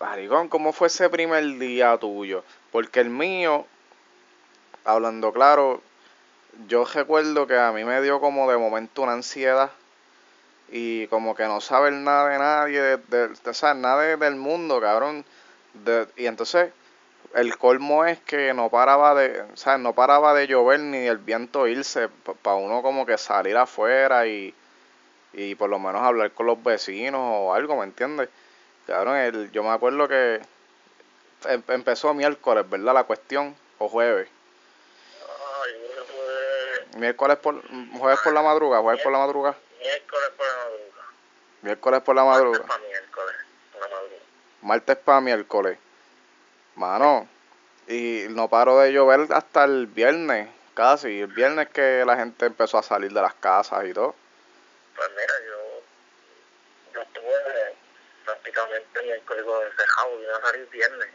Maricón, 0.00 0.48
¿cómo 0.48 0.72
fue 0.72 0.88
ese 0.88 1.08
primer 1.10 1.44
día 1.58 1.96
tuyo? 1.98 2.42
Porque 2.72 3.00
el 3.00 3.10
mío, 3.10 3.66
hablando 4.84 5.32
claro, 5.32 5.80
yo 6.66 6.84
recuerdo 6.84 7.46
que 7.46 7.56
a 7.56 7.70
mí 7.70 7.84
me 7.84 8.00
dio 8.00 8.20
como 8.20 8.50
de 8.50 8.56
momento 8.56 9.02
una 9.02 9.12
ansiedad 9.12 9.70
y 10.70 11.06
como 11.08 11.34
que 11.34 11.44
no 11.44 11.60
saber 11.60 11.92
nada 11.94 12.28
de 12.30 12.38
nadie, 12.38 12.80
de, 12.80 12.96
de- 12.98 13.28
de- 13.28 13.50
o 13.50 13.54
sea, 13.54 13.74
nada 13.74 14.02
de- 14.02 14.16
del 14.16 14.36
mundo, 14.36 14.80
cabrón. 14.80 15.24
De- 15.74 16.06
y 16.16 16.26
entonces 16.26 16.72
el 17.34 17.56
colmo 17.58 18.04
es 18.04 18.18
que 18.20 18.52
no 18.54 18.70
paraba 18.70 19.14
de, 19.14 19.42
o 19.42 19.56
sea, 19.56 19.78
no 19.78 19.94
paraba 19.94 20.34
de 20.34 20.46
llover 20.48 20.80
ni 20.80 21.06
el 21.06 21.18
viento 21.18 21.66
irse 21.68 22.08
para 22.42 22.56
uno 22.56 22.82
como 22.82 23.06
que 23.06 23.18
salir 23.18 23.56
afuera 23.56 24.26
y, 24.26 24.54
y 25.32 25.54
por 25.56 25.70
lo 25.70 25.78
menos 25.78 26.02
hablar 26.02 26.32
con 26.32 26.46
los 26.46 26.62
vecinos 26.62 27.20
o 27.22 27.54
algo, 27.54 27.76
¿me 27.76 27.84
entiendes? 27.84 28.28
Cabrón, 28.86 29.16
el, 29.16 29.50
yo 29.52 29.62
me 29.62 29.70
acuerdo 29.70 30.08
que 30.08 30.40
em- 31.46 31.62
empezó 31.68 32.12
miércoles, 32.14 32.68
¿verdad? 32.68 32.94
La 32.94 33.04
cuestión, 33.04 33.54
o 33.78 33.88
jueves. 33.88 34.28
Ay, 35.62 35.72
eso 35.92 36.04
fue 36.04 36.98
Miércoles 37.00 37.36
por, 37.38 37.62
jueves 37.98 38.20
por 38.22 38.32
la 38.32 38.42
madrugada, 38.42 38.82
jueves 38.82 39.02
por 39.02 39.12
la 39.12 39.18
madrugada, 39.18 39.56
miércoles 39.80 40.30
por 40.36 40.46
la 40.46 40.49
madrugada. 40.49 40.49
Miércoles 41.62 42.02
por 42.02 42.16
la 42.16 42.24
madrugada, 42.24 42.64
Para 42.66 42.82
miércoles 42.82 43.36
por 43.72 43.80
la 43.82 43.88
madrugada. 43.88 44.22
martes 44.62 44.96
para 44.96 45.20
miércoles. 45.20 45.78
Mano, 46.76 47.28
y 47.88 48.26
no 48.30 48.48
paro 48.48 48.78
de 48.78 48.92
llover 48.92 49.26
hasta 49.32 49.64
el 49.64 49.86
viernes, 49.86 50.48
casi. 50.74 51.20
El 51.20 51.26
viernes 51.28 51.68
que 51.68 52.04
la 52.06 52.16
gente 52.16 52.46
empezó 52.46 52.78
a 52.78 52.82
salir 52.82 53.12
de 53.12 53.20
las 53.20 53.34
casas 53.34 53.84
y 53.84 53.92
todo. 53.92 54.14
Pues 54.96 55.10
mira, 55.10 55.34
yo, 55.46 55.82
yo 56.94 57.00
estuve 57.02 57.74
prácticamente 58.24 59.02
miércoles 59.02 59.44
despejado, 59.64 60.16
vine 60.18 60.32
a 60.32 60.40
salir 60.40 60.68
viernes. 60.70 61.08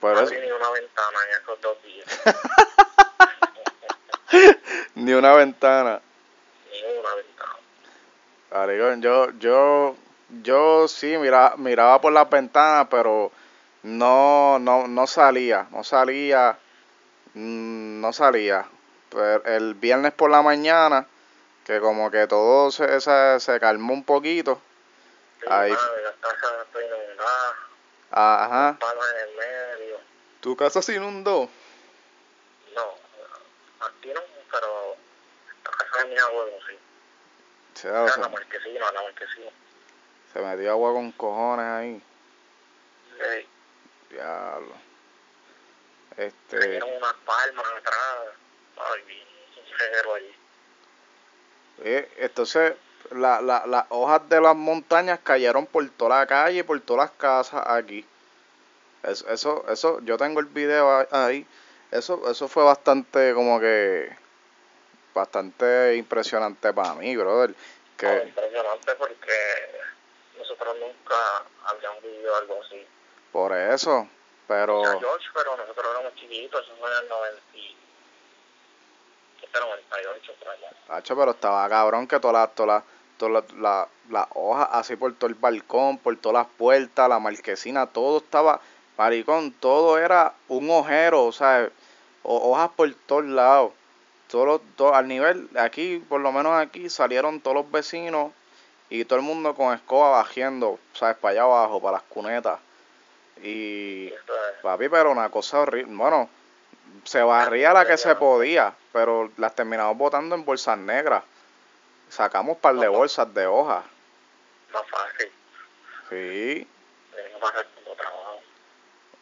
Por 0.00 0.14
no 0.14 0.20
eso, 0.20 0.34
ni 0.34 0.50
una 0.50 0.70
ventana 0.70 1.18
en 1.30 1.42
esos 1.42 1.60
dos 1.60 1.82
días. 1.82 2.06
ni 4.94 5.12
una 5.12 5.34
ventana. 5.34 6.00
ni 6.70 6.82
una 6.98 7.14
ventana. 7.14 7.25
Maricón, 8.50 9.02
yo, 9.02 9.30
yo, 9.38 9.96
yo 10.42 10.88
sí 10.88 11.16
mira, 11.18 11.54
miraba 11.56 12.00
por 12.00 12.12
las 12.12 12.28
ventanas, 12.30 12.86
pero 12.90 13.30
no, 13.82 14.58
no, 14.58 14.86
no 14.86 15.06
salía, 15.06 15.66
no 15.70 15.84
salía, 15.84 16.56
mm, 17.34 18.00
no 18.00 18.12
salía. 18.12 18.66
Pero 19.10 19.44
el 19.44 19.74
viernes 19.74 20.12
por 20.12 20.30
la 20.30 20.42
mañana, 20.42 21.06
que 21.64 21.80
como 21.80 22.10
que 22.10 22.26
todo 22.26 22.70
se, 22.70 23.00
se, 23.00 23.40
se 23.40 23.60
calmó 23.60 23.92
un 23.92 24.04
poquito, 24.04 24.60
Sí, 25.40 25.46
Ahí. 25.50 25.70
madre, 25.70 26.02
la 26.02 26.12
casa 26.12 26.62
está 26.64 26.78
inundada, 26.82 27.54
ajá, 28.10 28.78
en 28.80 29.28
el 29.28 29.36
medio. 29.36 29.98
tu 30.40 30.56
casa 30.56 30.80
se 30.80 30.94
inundó. 30.94 31.48
No, 32.74 32.82
aquí 33.86 34.08
no, 34.14 34.20
pero 34.50 34.96
la 35.64 35.70
casa 35.72 36.04
de 36.04 36.10
mis 36.14 36.22
abuelos 36.22 36.54
sí. 36.68 36.78
Era 37.88 38.08
se, 38.08 38.20
la 38.20 38.28
marquesina, 38.28 38.92
la 38.92 39.02
marquesina. 39.02 39.50
se 40.32 40.40
metió 40.40 40.70
agua 40.72 40.92
con 40.92 41.12
cojones 41.12 41.66
ahí. 41.66 42.02
Sí. 43.18 43.46
Diablo. 44.10 44.74
Este, 46.16 46.58
Cayeron 46.58 46.90
unas 46.96 47.14
palmas 47.24 47.66
atrás. 47.78 47.96
Ay, 48.78 49.02
bien, 49.06 49.26
sincero 49.54 50.14
allí. 50.14 50.34
eh, 51.84 52.10
entonces, 52.18 52.74
la, 53.12 53.40
la, 53.40 53.66
las 53.66 53.84
hojas 53.90 54.28
de 54.28 54.40
las 54.40 54.56
montañas 54.56 55.20
cayeron 55.22 55.66
por 55.66 55.88
toda 55.90 56.20
la 56.20 56.26
calle, 56.26 56.64
por 56.64 56.80
todas 56.80 57.08
las 57.10 57.16
casas 57.18 57.62
aquí. 57.66 58.06
Eso, 59.02 59.28
eso, 59.28 59.64
eso, 59.68 60.00
yo 60.00 60.16
tengo 60.16 60.40
el 60.40 60.46
video 60.46 60.90
a- 60.90 61.06
ahí. 61.26 61.46
Eso, 61.90 62.28
eso 62.30 62.48
fue 62.48 62.64
bastante 62.64 63.32
como 63.34 63.60
que 63.60 64.10
bastante 65.20 65.96
impresionante 65.96 66.72
para 66.72 66.94
mí, 66.94 67.16
brother. 67.16 67.50
Oh, 67.50 67.96
Que 67.96 68.22
impresionante 68.28 68.94
porque 68.96 69.32
nosotros 70.38 70.76
nunca 70.78 71.16
habíamos 71.64 72.02
vivido 72.02 72.36
algo 72.36 72.60
así. 72.62 72.86
por 73.32 73.52
eso, 73.56 74.06
pero 74.46 74.82
George, 75.00 75.26
pero 75.34 75.56
nosotros 75.56 75.86
éramos 75.90 76.14
chiquitos, 76.14 76.62
eso 76.64 76.74
fue 76.78 76.90
en 76.92 77.02
el 77.02 77.08
90 77.08 77.40
y... 77.54 77.76
Este 79.42 79.58
98 79.60 80.32
por 80.38 80.48
allá. 80.50 80.70
Hacho, 80.88 81.16
pero 81.16 81.30
estaba 81.32 81.68
cabrón 81.68 82.06
que 82.06 82.20
todas 82.20 82.34
las 82.48 82.54
todas 82.54 82.68
las 82.68 82.84
todas 83.18 83.32
las- 83.32 83.52
la- 83.54 83.88
las 84.10 84.26
hojas 84.34 84.68
así 84.72 84.94
por 84.96 85.14
todo 85.14 85.28
el 85.28 85.34
balcón, 85.34 85.96
por 85.98 86.14
todas 86.18 86.46
las 86.46 86.54
puertas, 86.56 87.08
la 87.08 87.18
marquesina, 87.18 87.86
todo 87.86 88.18
estaba, 88.18 88.60
maricón, 88.98 89.52
todo 89.52 89.98
era 89.98 90.34
un 90.48 90.70
ojero, 90.70 91.24
o 91.24 91.32
sea, 91.32 91.70
ho- 92.22 92.50
hojas 92.52 92.70
por 92.76 92.92
todos 93.06 93.24
lados. 93.24 93.72
Todo, 94.28 94.60
todo, 94.76 94.94
al 94.94 95.06
nivel, 95.06 95.48
aquí, 95.58 96.04
por 96.08 96.20
lo 96.20 96.32
menos 96.32 96.52
aquí, 96.54 96.90
salieron 96.90 97.40
todos 97.40 97.56
los 97.56 97.70
vecinos 97.70 98.32
y 98.90 99.04
todo 99.04 99.18
el 99.18 99.24
mundo 99.24 99.54
con 99.54 99.74
escoba 99.74 100.10
bajando, 100.10 100.78
¿sabes? 100.94 101.16
Para 101.16 101.32
allá 101.32 101.42
abajo, 101.42 101.80
para 101.80 101.98
las 101.98 102.02
cunetas. 102.04 102.58
Y, 103.42 104.12
papi, 104.62 104.88
pero 104.88 105.12
una 105.12 105.28
cosa 105.28 105.60
horrible. 105.60 105.94
Bueno, 105.94 106.28
se 107.04 107.22
barría 107.22 107.72
la 107.72 107.86
que 107.86 107.96
se 107.96 108.14
podía, 108.16 108.74
pero 108.92 109.30
las 109.36 109.54
terminamos 109.54 109.96
botando 109.96 110.34
en 110.34 110.44
bolsas 110.44 110.78
negras. 110.78 111.22
Sacamos 112.08 112.56
par 112.58 112.76
de 112.76 112.88
bolsas 112.88 113.32
de 113.34 113.46
hojas. 113.46 113.84
más 114.72 114.82
fácil. 114.88 115.30
Sí. 116.08 116.68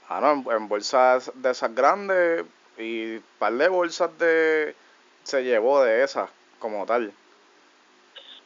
Ah, 0.08 0.20
no, 0.20 0.32
en, 0.32 0.56
en 0.56 0.68
bolsas 0.68 1.32
de 1.34 1.50
esas 1.50 1.74
grandes 1.74 2.44
y 2.76 3.18
par 3.38 3.54
de 3.54 3.68
bolsas 3.68 4.16
de... 4.18 4.76
Se 5.24 5.42
llevó 5.42 5.82
de 5.82 6.04
esas, 6.04 6.30
como 6.58 6.86
tal. 6.86 7.12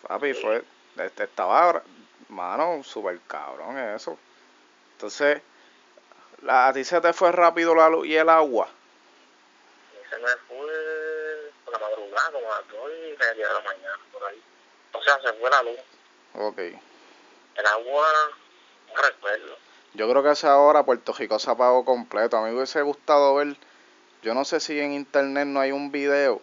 Papi, 0.02 0.32
fue... 0.35 0.64
Este, 0.97 1.25
estaba, 1.25 1.82
mano, 2.28 2.82
súper 2.82 3.20
cabrón 3.28 3.78
eso. 3.78 4.18
Entonces, 4.92 5.40
la, 6.42 6.68
a 6.68 6.73
ti 6.73 6.85
se 6.85 7.00
te 7.00 7.12
fue 7.12 7.30
rápido 7.30 7.75
la 7.75 7.88
luz 7.88 8.06
y 8.06 8.16
el 8.16 8.28
agua. 8.28 8.68
Y 9.92 10.08
se 10.08 10.16
me 10.18 10.28
fue 10.49 11.52
por 11.64 11.73
la 11.73 11.78
madrugada, 11.78 12.32
como 12.32 12.52
a 12.52 12.61
las 12.61 12.68
2 12.68 12.90
y 12.90 13.16
media 13.16 13.49
de 13.49 13.54
la 13.54 13.61
mañana, 13.61 13.99
por 14.12 14.25
ahí. 14.25 14.42
O 14.92 15.02
sea, 15.02 15.20
se 15.20 15.32
fue 15.35 15.50
la 15.50 15.62
luz. 15.62 15.78
Ok. 16.35 16.58
El 16.58 17.66
agua, 17.66 18.06
no 18.94 19.02
recuerdo. 19.02 19.56
Yo 19.94 20.11
creo 20.11 20.23
que 20.23 20.28
a 20.30 20.32
esa 20.32 20.58
hora 20.58 20.85
Puerto 20.85 21.12
Rico 21.12 21.38
se 21.38 21.50
apagó 21.50 21.85
completo. 21.85 22.37
A 22.37 22.42
mí 22.42 22.50
me 22.50 22.56
hubiese 22.56 22.82
gustado 22.82 23.37
ver, 23.37 23.56
yo 24.23 24.35
no 24.35 24.44
sé 24.44 24.61
si 24.61 24.78
en 24.78 24.92
internet 24.92 25.47
no 25.47 25.61
hay 25.61 25.73
un 25.73 25.92
video 25.92 26.42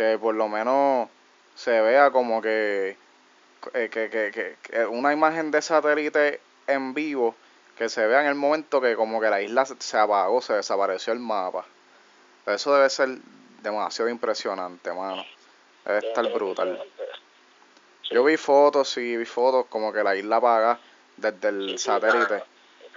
que 0.00 0.16
por 0.18 0.34
lo 0.34 0.48
menos 0.48 1.10
se 1.54 1.78
vea 1.82 2.10
como 2.10 2.40
que, 2.40 2.96
eh, 3.74 3.90
que, 3.92 4.08
que, 4.08 4.30
que- 4.32 4.56
que 4.62 4.86
una 4.86 5.12
imagen 5.12 5.50
de 5.50 5.60
satélite 5.60 6.40
en 6.66 6.94
vivo 6.94 7.34
que 7.76 7.90
se 7.90 8.06
vea 8.06 8.22
en 8.22 8.26
el 8.28 8.34
momento 8.34 8.80
que 8.80 8.96
como 8.96 9.20
que 9.20 9.28
la 9.28 9.42
isla 9.42 9.66
se- 9.66 9.98
apagó, 9.98 10.40
se 10.40 10.54
desapareció 10.54 11.12
el 11.12 11.18
mapa. 11.18 11.66
Eso 12.46 12.74
debe 12.74 12.88
ser 12.88 13.10
demasiado 13.62 14.08
impresionante, 14.10 14.90
mano. 14.90 15.22
Debe 15.84 15.98
estar 16.08 16.32
brutal. 16.32 16.82
Yo 18.10 18.24
vi 18.24 18.38
fotos, 18.38 18.88
sí, 18.88 19.18
vi 19.18 19.26
fotos 19.26 19.66
como 19.66 19.92
que 19.92 20.02
la 20.02 20.16
isla 20.16 20.36
apaga 20.36 20.78
desde 21.18 21.48
el 21.48 21.78
satélite. 21.78 22.42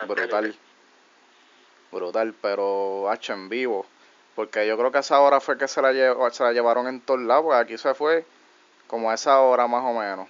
Brutal. 0.08 0.56
Brutal, 1.92 2.34
pero 2.42 3.10
hacho 3.12 3.34
en 3.34 3.50
vivo. 3.50 3.86
Porque 4.36 4.66
yo 4.68 4.78
creo 4.78 4.92
que 4.92 4.98
a 4.98 5.02
esa 5.02 5.20
hora 5.22 5.40
fue 5.40 5.58
que 5.58 5.68
se 5.68 5.82
la, 5.82 5.92
llevó, 5.92 6.30
se 6.32 6.44
la 6.44 6.52
llevaron 6.52 6.88
en 6.88 7.02
todos 7.02 7.22
lados, 7.22 7.44
porque 7.44 7.60
aquí 7.60 7.78
se 7.78 7.94
fue 7.94 8.26
como 8.88 9.12
a 9.12 9.14
esa 9.14 9.40
hora 9.42 9.68
más 9.68 9.84
o 9.84 9.94
menos. 9.94 10.28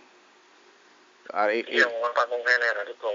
Ahí- 1.32 1.66
Y 1.68 1.80
y- 1.80 1.82
un 1.82 2.46
general, 2.46 2.96
como 3.00 3.14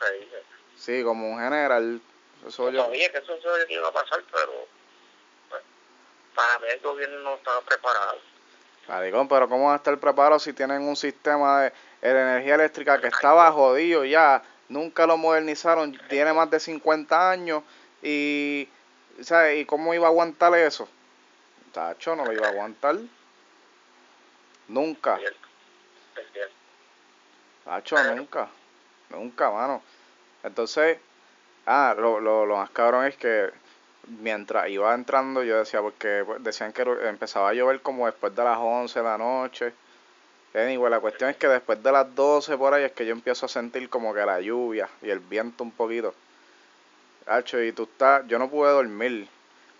se 0.00 0.12
dice. 0.18 0.42
sí, 0.76 1.02
como 1.02 1.28
un 1.30 1.38
general. 1.40 2.00
Eso 2.46 2.70
Yo 2.70 2.84
sabía 2.84 3.10
que 3.10 3.18
eso 3.18 3.36
se 3.40 3.72
iba 3.72 3.88
a 3.88 3.92
pasar, 3.92 4.22
pero 4.30 4.52
pues, 5.50 5.62
para 6.34 6.58
mí 6.60 6.66
el 6.70 6.80
gobierno 6.80 7.18
no 7.20 7.34
estaba 7.34 7.60
preparado. 7.62 8.18
Maricón, 8.86 9.26
pero 9.26 9.48
¿cómo 9.48 9.66
va 9.66 9.72
a 9.72 9.76
estar 9.76 9.98
preparado 9.98 10.38
si 10.38 10.52
tienen 10.52 10.82
un 10.82 10.94
sistema 10.94 11.62
de, 11.62 11.72
de 12.02 12.10
energía 12.10 12.54
eléctrica 12.54 13.00
que 13.00 13.08
estaba 13.08 13.50
jodido 13.50 14.04
ya? 14.04 14.42
Nunca 14.68 15.06
lo 15.06 15.16
modernizaron, 15.16 15.98
tiene 16.08 16.32
más 16.32 16.48
de 16.50 16.60
50 16.60 17.30
años 17.30 17.64
y, 18.02 18.68
¿sabes? 19.22 19.60
¿Y 19.60 19.64
cómo 19.64 19.94
iba 19.94 20.06
a 20.06 20.10
aguantar 20.10 20.54
eso? 20.54 20.88
Tacho, 21.72 22.16
no 22.16 22.24
lo 22.24 22.32
iba 22.32 22.46
a 22.46 22.50
aguantar. 22.50 22.96
Nunca. 24.68 25.18
Tacho, 27.64 28.14
nunca. 28.14 28.48
Nunca, 29.10 29.50
mano. 29.50 29.82
Entonces, 30.42 30.98
ah, 31.66 31.94
lo, 31.96 32.20
lo, 32.20 32.46
lo 32.46 32.56
más 32.56 32.70
cabrón 32.70 33.06
es 33.06 33.16
que 33.16 33.50
mientras 34.20 34.68
iba 34.68 34.94
entrando 34.94 35.42
yo 35.42 35.58
decía, 35.58 35.80
porque 35.80 36.24
decían 36.40 36.72
que 36.72 36.82
empezaba 36.82 37.50
a 37.50 37.54
llover 37.54 37.80
como 37.82 38.06
después 38.06 38.34
de 38.34 38.44
las 38.44 38.58
11 38.58 38.98
de 38.98 39.04
la 39.04 39.18
noche. 39.18 39.72
Anyway, 40.54 40.90
la 40.90 41.00
cuestión 41.00 41.30
es 41.30 41.36
que 41.36 41.48
después 41.48 41.82
de 41.82 41.92
las 41.92 42.14
12 42.14 42.56
por 42.56 42.72
ahí 42.72 42.84
es 42.84 42.92
que 42.92 43.04
yo 43.04 43.12
empiezo 43.12 43.46
a 43.46 43.48
sentir 43.48 43.88
como 43.90 44.14
que 44.14 44.24
la 44.24 44.40
lluvia 44.40 44.88
y 45.02 45.10
el 45.10 45.18
viento 45.18 45.64
un 45.64 45.72
poquito. 45.72 46.14
Hacho, 47.26 47.60
y 47.62 47.72
tú 47.72 47.84
estás, 47.84 48.22
yo 48.28 48.38
no 48.38 48.48
pude 48.48 48.70
dormir. 48.70 49.28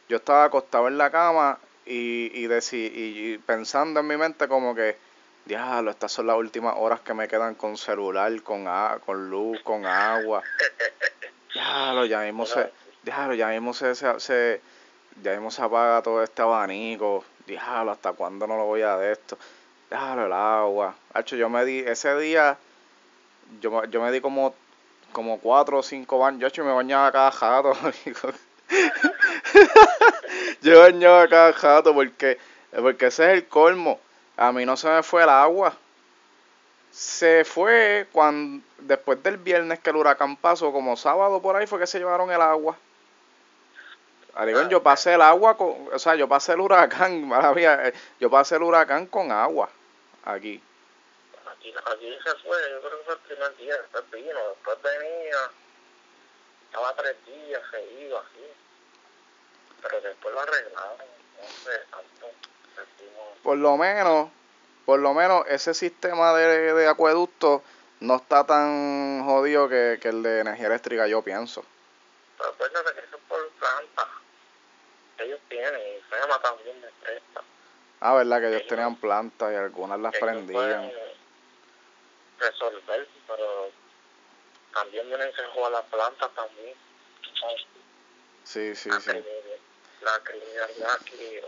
Yo 0.08 0.16
estaba 0.18 0.44
acostado 0.44 0.88
en 0.88 0.98
la 0.98 1.10
cama 1.10 1.58
y, 1.84 2.30
y, 2.34 2.46
deci- 2.48 2.90
y, 2.92 3.34
y 3.34 3.38
pensando 3.38 4.00
en 4.00 4.06
mi 4.06 4.16
mente 4.16 4.48
como 4.48 4.74
que, 4.74 4.96
diablo, 5.44 5.90
estas 5.90 6.12
son 6.12 6.26
las 6.26 6.36
últimas 6.36 6.74
horas 6.76 7.00
que 7.00 7.14
me 7.14 7.28
quedan 7.28 7.54
con 7.54 7.76
celular, 7.76 8.42
con, 8.42 8.66
a- 8.66 8.98
con 9.04 9.30
luz, 9.30 9.60
con 9.62 9.86
agua. 9.86 10.42
Diablo, 11.54 12.04
ya 12.04 12.20
mismo 12.20 12.44
se, 12.46 12.70
diablo, 13.02 13.34
ya 13.34 13.48
mismo 13.48 13.72
se, 13.72 13.94
se, 13.94 14.20
se- 14.20 14.60
ya 15.22 15.32
mismo 15.32 15.50
se 15.50 15.62
apaga 15.62 16.02
todo 16.02 16.22
este 16.22 16.42
abanico. 16.42 17.24
Diablo, 17.46 17.92
¿hasta 17.92 18.12
cuándo 18.12 18.46
no 18.46 18.56
lo 18.56 18.64
voy 18.64 18.82
a 18.82 18.96
de 18.96 19.12
esto? 19.12 19.38
Diablo, 19.88 20.26
el 20.26 20.32
agua. 20.32 20.94
Hacho, 21.14 21.36
yo 21.36 21.48
me 21.48 21.64
di, 21.64 21.78
ese 21.78 22.16
día, 22.18 22.58
yo, 23.60 23.70
me- 23.70 23.88
yo 23.88 24.02
me 24.02 24.10
di 24.12 24.20
como, 24.20 24.54
como 25.12 25.38
cuatro 25.38 25.78
o 25.78 25.82
cinco 25.82 26.18
baños. 26.18 26.40
Yo, 26.40 26.48
hecho, 26.48 26.64
me 26.64 26.72
bañaba 26.72 27.12
cada 27.12 27.30
jato. 27.30 27.72
yo 30.62 30.80
bañaba 30.80 31.28
cada 31.28 31.52
jato 31.52 31.94
porque, 31.94 32.38
porque 32.70 33.06
ese 33.06 33.24
es 33.24 33.30
el 33.30 33.48
colmo. 33.48 34.00
A 34.36 34.52
mí 34.52 34.66
no 34.66 34.76
se 34.76 34.88
me 34.88 35.02
fue 35.02 35.22
el 35.22 35.28
agua. 35.28 35.74
Se 36.90 37.44
fue 37.44 38.08
cuando, 38.12 38.64
después 38.78 39.22
del 39.22 39.36
viernes 39.36 39.80
que 39.80 39.90
el 39.90 39.96
huracán 39.96 40.36
pasó, 40.36 40.72
como 40.72 40.96
sábado 40.96 41.42
por 41.42 41.56
ahí 41.56 41.66
fue 41.66 41.78
que 41.78 41.86
se 41.86 41.98
llevaron 41.98 42.30
el 42.30 42.40
agua. 42.40 42.76
Maricón, 44.36 44.68
yo 44.68 44.82
pasé 44.82 45.14
el 45.14 45.22
agua 45.22 45.56
con, 45.56 45.74
o 45.92 45.98
sea, 45.98 46.14
yo 46.14 46.28
pasé 46.28 46.52
el 46.52 46.60
huracán, 46.60 47.26
mía, 47.54 47.88
eh, 47.88 47.94
yo 48.20 48.30
pasé 48.30 48.56
el 48.56 48.62
huracán 48.62 49.06
con 49.06 49.32
agua 49.32 49.70
aquí. 50.24 50.60
Aquí, 51.74 51.74
aquí 51.92 52.18
se 52.24 52.34
fue, 52.46 52.56
yo 52.70 52.80
creo 52.80 52.98
que 52.98 53.04
fue 53.04 53.14
el 53.14 53.20
primer 53.20 53.56
día, 53.56 53.76
después 53.76 54.10
vino, 54.10 54.38
después 54.50 54.78
venía, 54.82 55.36
estaba 56.66 56.94
tres 56.94 57.16
días 57.26 57.62
seguido 57.70 58.18
así, 58.18 58.46
pero 59.82 60.00
después 60.00 60.34
lo 60.34 60.40
arreglaron, 60.40 60.98
no 60.98 61.48
sé, 61.64 61.78
tanto, 61.90 62.30
Por 63.42 63.58
lo 63.58 63.76
menos, 63.76 64.30
por 64.84 65.00
lo 65.00 65.12
menos 65.14 65.44
ese 65.48 65.74
sistema 65.74 66.34
de, 66.34 66.72
de 66.74 66.88
acueducto 66.88 67.62
no 68.00 68.16
está 68.16 68.44
tan 68.44 69.24
jodido 69.24 69.68
que, 69.68 69.98
que 70.00 70.08
el 70.08 70.22
de 70.22 70.40
energía 70.40 70.66
eléctrica, 70.66 71.06
yo 71.08 71.22
pienso. 71.22 71.64
pero 72.38 72.50
acuérdate 72.50 72.92
que 72.94 73.06
eso 73.06 73.16
es 73.16 73.22
por 73.28 73.48
planta, 73.50 74.08
que 75.16 75.24
ellos 75.24 75.40
tienen, 75.48 75.80
y 75.80 76.00
FEMA 76.02 76.40
también 76.42 76.80
les 76.80 76.92
presta, 77.02 77.42
Ah, 77.98 78.14
verdad 78.14 78.40
que 78.40 78.48
ellos 78.48 78.68
tenían 78.68 78.94
plantas 78.96 79.50
y 79.52 79.56
algunas 79.56 79.98
las 79.98 80.14
ellos 80.14 80.24
prendían. 80.24 80.52
pueden 80.52 81.05
resolver, 82.38 83.08
pero 83.26 83.70
también 84.74 85.08
vienen 85.08 85.32
que 85.32 85.42
jugar 85.54 85.72
las 85.72 85.84
plantas 85.84 86.30
también, 86.34 86.74
¿sabes? 87.40 87.62
Sí, 88.44 88.74
sí, 88.74 88.88
la, 88.88 89.00
sí. 89.00 89.10
criminalidad, 89.10 89.58
la 90.02 90.18
criminalidad 90.22 90.90
aquí. 91.00 91.40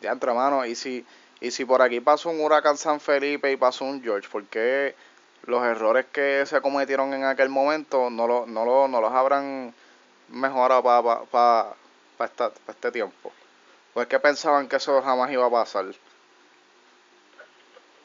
Ya 0.00 0.12
entre 0.12 0.30
hermano, 0.30 0.64
y 0.64 0.74
si, 0.74 1.04
Y 1.40 1.50
si 1.52 1.64
por 1.64 1.82
aquí 1.82 2.00
pasó 2.00 2.30
un 2.30 2.40
huracán 2.40 2.76
San 2.76 3.00
Felipe 3.00 3.50
y 3.50 3.56
pasó 3.56 3.84
un 3.84 4.02
George, 4.02 4.28
¿por 4.28 4.44
qué 4.46 4.94
los 5.42 5.62
errores 5.64 6.06
que 6.06 6.44
se 6.46 6.60
cometieron 6.60 7.14
en 7.14 7.24
aquel 7.24 7.48
momento 7.48 8.10
no, 8.10 8.26
lo, 8.26 8.46
no, 8.46 8.64
lo, 8.64 8.88
no 8.88 9.00
los 9.00 9.12
habrán 9.12 9.72
mejorado 10.28 10.82
para 10.82 11.24
pa, 11.26 11.76
pa, 12.18 12.52
este 12.68 12.90
tiempo? 12.90 13.32
¿O 13.94 14.02
es 14.02 14.08
que 14.08 14.18
pensaban 14.18 14.68
que 14.68 14.76
eso 14.76 15.00
jamás 15.02 15.30
iba 15.30 15.46
a 15.46 15.50
pasar? 15.50 15.84
Eso 15.86 15.98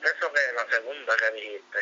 que 0.02 0.54
la 0.56 0.70
segunda 0.70 1.14
que 1.18 1.32
dijiste. 1.32 1.80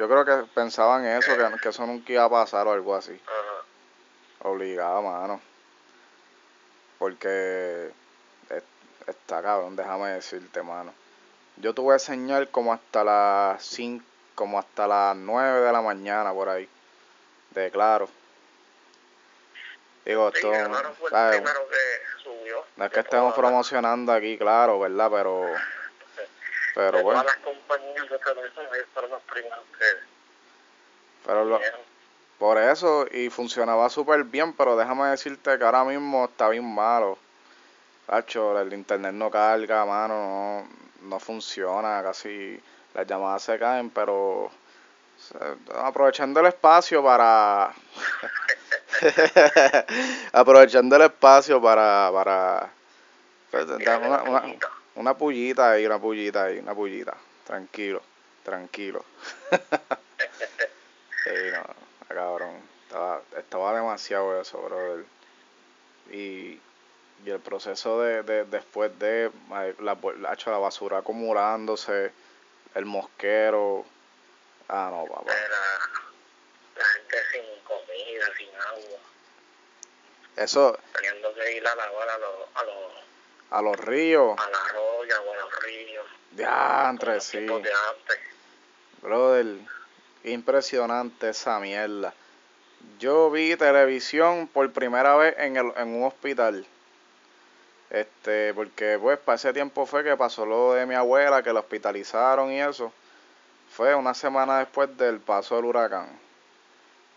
Yo 0.00 0.08
creo 0.08 0.24
que 0.24 0.48
pensaban 0.54 1.04
eso, 1.04 1.36
que, 1.36 1.60
que 1.60 1.68
eso 1.68 1.86
nunca 1.86 2.10
iba 2.10 2.24
a 2.24 2.30
pasar 2.30 2.66
o 2.66 2.72
algo 2.72 2.94
así. 2.96 3.20
Ajá. 3.26 4.48
Obligado, 4.48 5.02
mano. 5.02 5.42
Porque 6.98 7.90
está 9.06 9.42
cabrón, 9.42 9.76
déjame 9.76 10.12
decirte, 10.12 10.62
mano. 10.62 10.94
Yo 11.58 11.74
tuve 11.74 11.98
señal 11.98 12.48
como 12.48 12.72
hasta 12.72 13.04
las 13.04 13.62
5, 13.62 14.02
como 14.34 14.58
hasta 14.58 14.86
las 14.86 15.14
9 15.16 15.60
de 15.60 15.70
la 15.72 15.82
mañana 15.82 16.32
por 16.32 16.48
ahí. 16.48 16.66
De 17.50 17.70
claro. 17.70 18.08
Digo, 20.06 20.30
esto. 20.30 20.50
No 22.76 22.84
es 22.86 22.90
que 22.90 23.00
estemos 23.00 23.34
promocionando 23.34 24.12
aquí, 24.14 24.38
claro, 24.38 24.80
¿verdad? 24.80 25.10
Pero. 25.12 25.44
Pero 26.74 27.02
bueno. 27.02 27.24
Pero 31.26 31.44
lo, 31.44 31.60
por 32.38 32.56
eso, 32.56 33.06
y 33.10 33.28
funcionaba 33.28 33.90
súper 33.90 34.24
bien, 34.24 34.54
pero 34.54 34.76
déjame 34.76 35.08
decirte 35.08 35.58
que 35.58 35.64
ahora 35.64 35.84
mismo 35.84 36.24
está 36.24 36.48
bien 36.48 36.64
malo. 36.64 37.18
Hacho, 38.08 38.58
el 38.58 38.72
internet 38.72 39.12
no 39.12 39.30
carga, 39.30 39.84
mano, 39.84 40.14
no, 40.14 41.08
no 41.08 41.20
funciona, 41.20 42.02
casi 42.02 42.58
las 42.94 43.06
llamadas 43.06 43.42
se 43.42 43.58
caen, 43.58 43.90
pero 43.90 44.50
aprovechando 45.74 46.40
el 46.40 46.46
espacio 46.46 47.04
para 47.04 47.74
aprovechando 50.32 50.96
el 50.96 51.02
espacio 51.02 51.60
para 51.60 52.10
para 52.12 52.70
pues, 53.50 53.66
una, 53.66 54.22
una, 54.22 54.42
una 55.00 55.16
pullita 55.16 55.72
ahí, 55.72 55.86
una 55.86 56.00
pullita 56.00 56.44
ahí, 56.44 56.58
una 56.58 56.74
pullita, 56.74 57.16
tranquilo, 57.44 58.02
tranquilo. 58.44 59.04
sí, 61.24 61.30
no, 61.52 62.14
cabrón, 62.14 62.56
estaba, 62.84 63.22
estaba 63.36 63.74
demasiado 63.74 64.40
eso, 64.40 64.60
brother. 64.62 65.04
Y 66.12 66.60
y 67.24 67.30
el 67.30 67.40
proceso 67.40 68.00
de, 68.00 68.22
de 68.22 68.44
después 68.44 68.98
de 68.98 69.30
la, 69.50 69.96
la, 70.18 70.36
la 70.46 70.58
basura 70.58 70.98
acumulándose, 70.98 72.12
el 72.74 72.84
mosquero. 72.86 73.84
Ah, 74.68 74.88
no, 74.90 75.12
papá. 75.12 75.32
La, 76.76 76.84
gente 76.84 77.16
sin 77.32 77.64
comida, 77.64 78.26
sin 78.36 78.48
agua. 78.48 79.00
Eso. 80.36 80.78
Teniendo 80.94 81.34
que 81.34 81.56
ir 81.56 81.66
a 81.66 81.74
lavar 81.74 82.08
a 82.08 82.18
los. 82.18 82.48
A 82.54 82.64
los, 82.64 82.99
a 83.50 83.62
los 83.62 83.76
ríos. 83.76 84.38
A 84.38 84.50
la 84.50 84.68
roya 84.72 85.20
o 85.20 85.32
a 85.32 85.36
los 85.36 85.62
ríos. 85.62 86.06
Diantre, 86.32 87.20
sí. 87.20 87.38
De 87.38 87.52
antes. 87.54 88.20
Brother, 89.02 89.58
impresionante 90.24 91.30
esa 91.30 91.58
mierda. 91.58 92.14
Yo 92.98 93.30
vi 93.30 93.56
televisión 93.56 94.46
por 94.46 94.70
primera 94.72 95.16
vez 95.16 95.34
en, 95.38 95.56
el, 95.56 95.72
en 95.76 95.88
un 95.88 96.04
hospital. 96.04 96.66
Este, 97.90 98.54
porque 98.54 98.98
pues 99.00 99.18
para 99.18 99.36
ese 99.36 99.52
tiempo 99.52 99.84
fue 99.84 100.04
que 100.04 100.16
pasó 100.16 100.46
lo 100.46 100.74
de 100.74 100.86
mi 100.86 100.94
abuela, 100.94 101.42
que 101.42 101.52
la 101.52 101.60
hospitalizaron 101.60 102.52
y 102.52 102.60
eso. 102.60 102.92
Fue 103.70 103.94
una 103.94 104.14
semana 104.14 104.58
después 104.58 104.96
del 104.96 105.18
paso 105.20 105.56
del 105.56 105.64
huracán. 105.64 106.08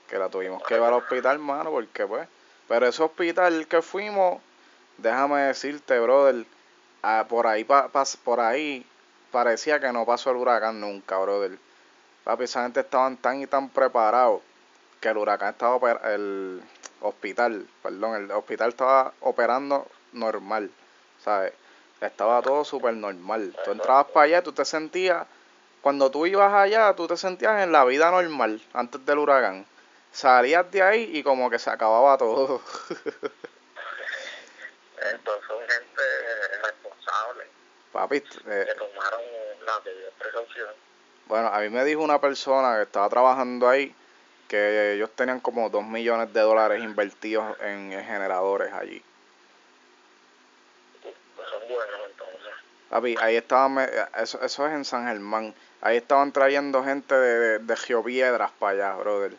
Que 0.08 0.18
la 0.18 0.30
tuvimos 0.30 0.64
que 0.64 0.76
llevar 0.76 0.94
al 0.94 1.00
hospital, 1.00 1.40
mano, 1.40 1.72
porque 1.72 2.06
pues. 2.06 2.28
Pero 2.68 2.88
ese 2.88 3.04
hospital 3.04 3.68
que 3.68 3.82
fuimos, 3.82 4.42
déjame 4.98 5.42
decirte, 5.42 6.00
brother, 6.00 6.46
ah, 7.02 7.26
por 7.28 7.48
ahí 7.48 7.64
pa, 7.64 7.90
por 8.24 8.40
ahí 8.40 8.86
parecía 9.32 9.80
que 9.80 9.92
no 9.92 10.06
pasó 10.06 10.32
el 10.32 10.38
huracán 10.38 10.80
nunca, 10.80 11.18
brother. 11.18 11.58
Papi, 12.24 12.46
esa 12.46 12.64
gente 12.64 12.80
estaban 12.80 13.18
tan 13.18 13.42
y 13.42 13.48
tan 13.48 13.70
preparados 13.70 14.42
que 15.02 15.10
el 15.10 15.18
huracán 15.18 15.50
estaba 15.50 15.92
el 16.14 16.62
hospital, 17.02 17.68
perdón, 17.82 18.16
el 18.16 18.32
hospital 18.32 18.70
estaba 18.70 19.14
operando 19.20 19.86
normal, 20.14 20.72
¿sabes? 21.24 21.54
Estaba 22.00 22.42
todo 22.42 22.64
súper 22.64 22.94
normal. 22.94 23.56
Tú 23.66 23.72
entrabas 23.72 24.08
para 24.08 24.26
allá, 24.26 24.42
tú 24.42 24.54
te 24.54 24.66
sentías, 24.66 25.26
cuando 25.82 26.10
tú 26.10 26.26
ibas 26.26 26.54
allá, 26.54 26.96
tú 26.96 27.08
te 27.08 27.18
sentías 27.18 27.62
en 27.62 27.72
la 27.72 27.84
vida 27.84 28.10
normal, 28.10 28.62
antes 28.74 29.06
del 29.06 29.20
huracán. 29.20 29.66
Salías 30.12 30.70
de 30.72 30.82
ahí 30.82 31.10
y 31.14 31.24
como 31.24 31.50
que 31.50 31.60
se 31.60 31.70
acababa 31.70 32.18
todo. 32.18 32.62
Entonces 35.12 35.48
son 35.48 35.60
gente 35.60 36.02
responsable. 36.64 37.44
Papi, 37.92 38.18
eh, 38.18 38.66
que 38.68 38.76
tomaron 38.76 39.22
la 39.66 39.82
precaución. 40.18 40.70
Bueno, 41.28 41.48
a 41.48 41.60
mí 41.60 41.70
me 41.70 41.86
dijo 41.86 42.02
una 42.02 42.20
persona 42.20 42.78
que 42.78 42.84
estaba 42.84 43.10
trabajando 43.10 43.70
ahí 43.70 43.96
que 44.48 44.94
ellos 44.94 45.10
tenían 45.16 45.40
como 45.40 45.70
dos 45.70 45.84
millones 45.84 46.32
de 46.32 46.42
dólares 46.42 46.84
invertidos 46.84 47.60
en 47.62 47.92
generadores 47.92 48.72
allí. 48.74 49.04
Papi, 52.90 53.16
ahí 53.20 53.36
estaban, 53.36 53.80
eso, 54.18 54.40
eso 54.44 54.68
es 54.68 54.74
en 54.74 54.86
San 54.86 55.08
Germán. 55.08 55.56
Ahí 55.82 55.98
estaban 55.98 56.32
trayendo 56.32 56.84
gente 56.84 57.16
de, 57.16 57.60
de, 57.60 57.76
Geopiedras 57.76 58.52
para 58.60 58.72
allá, 58.74 58.96
brother. 58.98 59.34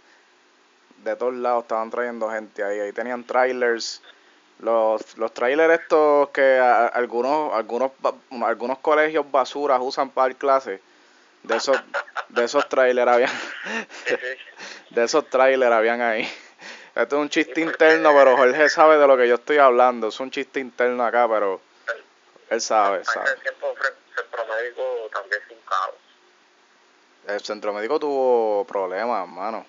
De 1.04 1.14
todos 1.14 1.34
lados 1.34 1.62
estaban 1.62 1.90
trayendo 1.90 2.28
gente 2.30 2.64
ahí. 2.64 2.80
Ahí 2.80 2.92
tenían 2.92 3.24
trailers. 3.24 4.02
Los, 4.64 5.18
los 5.18 5.34
trailers 5.34 5.82
estos 5.82 6.30
que 6.30 6.58
algunos, 6.58 7.52
algunos, 7.52 7.92
algunos 8.42 8.78
colegios 8.78 9.30
basuras 9.30 9.78
usan 9.82 10.08
para 10.08 10.28
dar 10.28 10.36
clases. 10.36 10.80
De 11.42 11.56
esos, 11.56 11.76
de 12.30 12.44
esos 12.44 12.66
trailers 12.70 13.10
habían. 13.10 13.30
de 14.88 15.04
esos 15.04 15.28
trailers 15.28 15.70
habían 15.70 16.00
ahí. 16.00 16.26
Esto 16.94 17.16
es 17.16 17.22
un 17.22 17.28
chiste 17.28 17.60
interno, 17.60 18.14
pero 18.14 18.38
Jorge 18.38 18.70
sabe 18.70 18.96
de 18.96 19.06
lo 19.06 19.18
que 19.18 19.28
yo 19.28 19.34
estoy 19.34 19.58
hablando. 19.58 20.08
Es 20.08 20.18
un 20.18 20.30
chiste 20.30 20.60
interno 20.60 21.04
acá, 21.04 21.28
pero 21.28 21.60
él 22.48 22.60
sabe, 22.62 23.04
sabe. 23.04 23.32
el 23.32 23.40
tiempo 23.42 23.66
centro 24.14 24.46
médico 24.46 24.82
también 25.12 25.42
sin 25.46 25.58
caos. 25.58 25.94
El 27.26 27.40
centro 27.42 27.72
médico 27.74 28.00
tuvo 28.00 28.64
problemas, 28.64 29.28
hermano. 29.28 29.66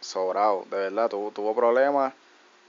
Sobrado, 0.00 0.66
de 0.68 0.76
verdad, 0.76 1.08
tuvo, 1.08 1.30
tuvo 1.30 1.54
problemas. 1.54 2.12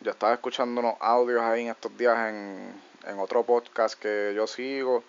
Yo 0.01 0.11
estaba 0.11 0.33
escuchando 0.33 0.79
unos 0.79 0.95
audios 0.99 1.41
ahí 1.41 1.63
en 1.63 1.69
estos 1.69 1.95
días 1.97 2.17
en, 2.29 2.73
en 3.05 3.19
otro 3.19 3.43
podcast 3.43 3.99
que 3.99 4.33
yo 4.33 4.47
sigo 4.47 5.03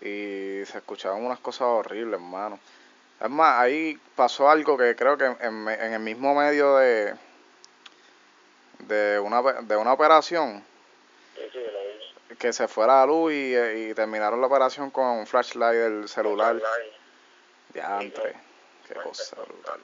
y 0.00 0.62
se 0.64 0.78
escuchaban 0.78 1.24
unas 1.24 1.40
cosas 1.40 1.62
horribles, 1.62 2.20
hermano. 2.20 2.58
Es 3.20 3.30
más, 3.30 3.58
ahí 3.60 3.98
pasó 4.14 4.48
algo 4.48 4.78
que 4.78 4.94
creo 4.94 5.18
que 5.18 5.24
en, 5.24 5.68
en 5.68 5.92
el 5.92 6.00
mismo 6.00 6.36
medio 6.36 6.76
de, 6.76 7.16
de, 8.78 9.18
una, 9.18 9.42
de 9.42 9.76
una 9.76 9.92
operación, 9.92 10.64
que 12.38 12.52
se 12.52 12.68
fuera 12.68 13.00
la 13.00 13.06
luz 13.06 13.32
y, 13.32 13.56
y, 13.56 13.94
terminaron 13.94 14.40
la 14.40 14.46
operación 14.46 14.90
con 14.90 15.06
un 15.06 15.26
flashlight 15.26 15.80
del 15.80 16.08
celular. 16.08 16.60
Diantre, 17.72 18.34
qué 18.86 18.94
cosa 18.94 19.36
brutal. 19.36 19.80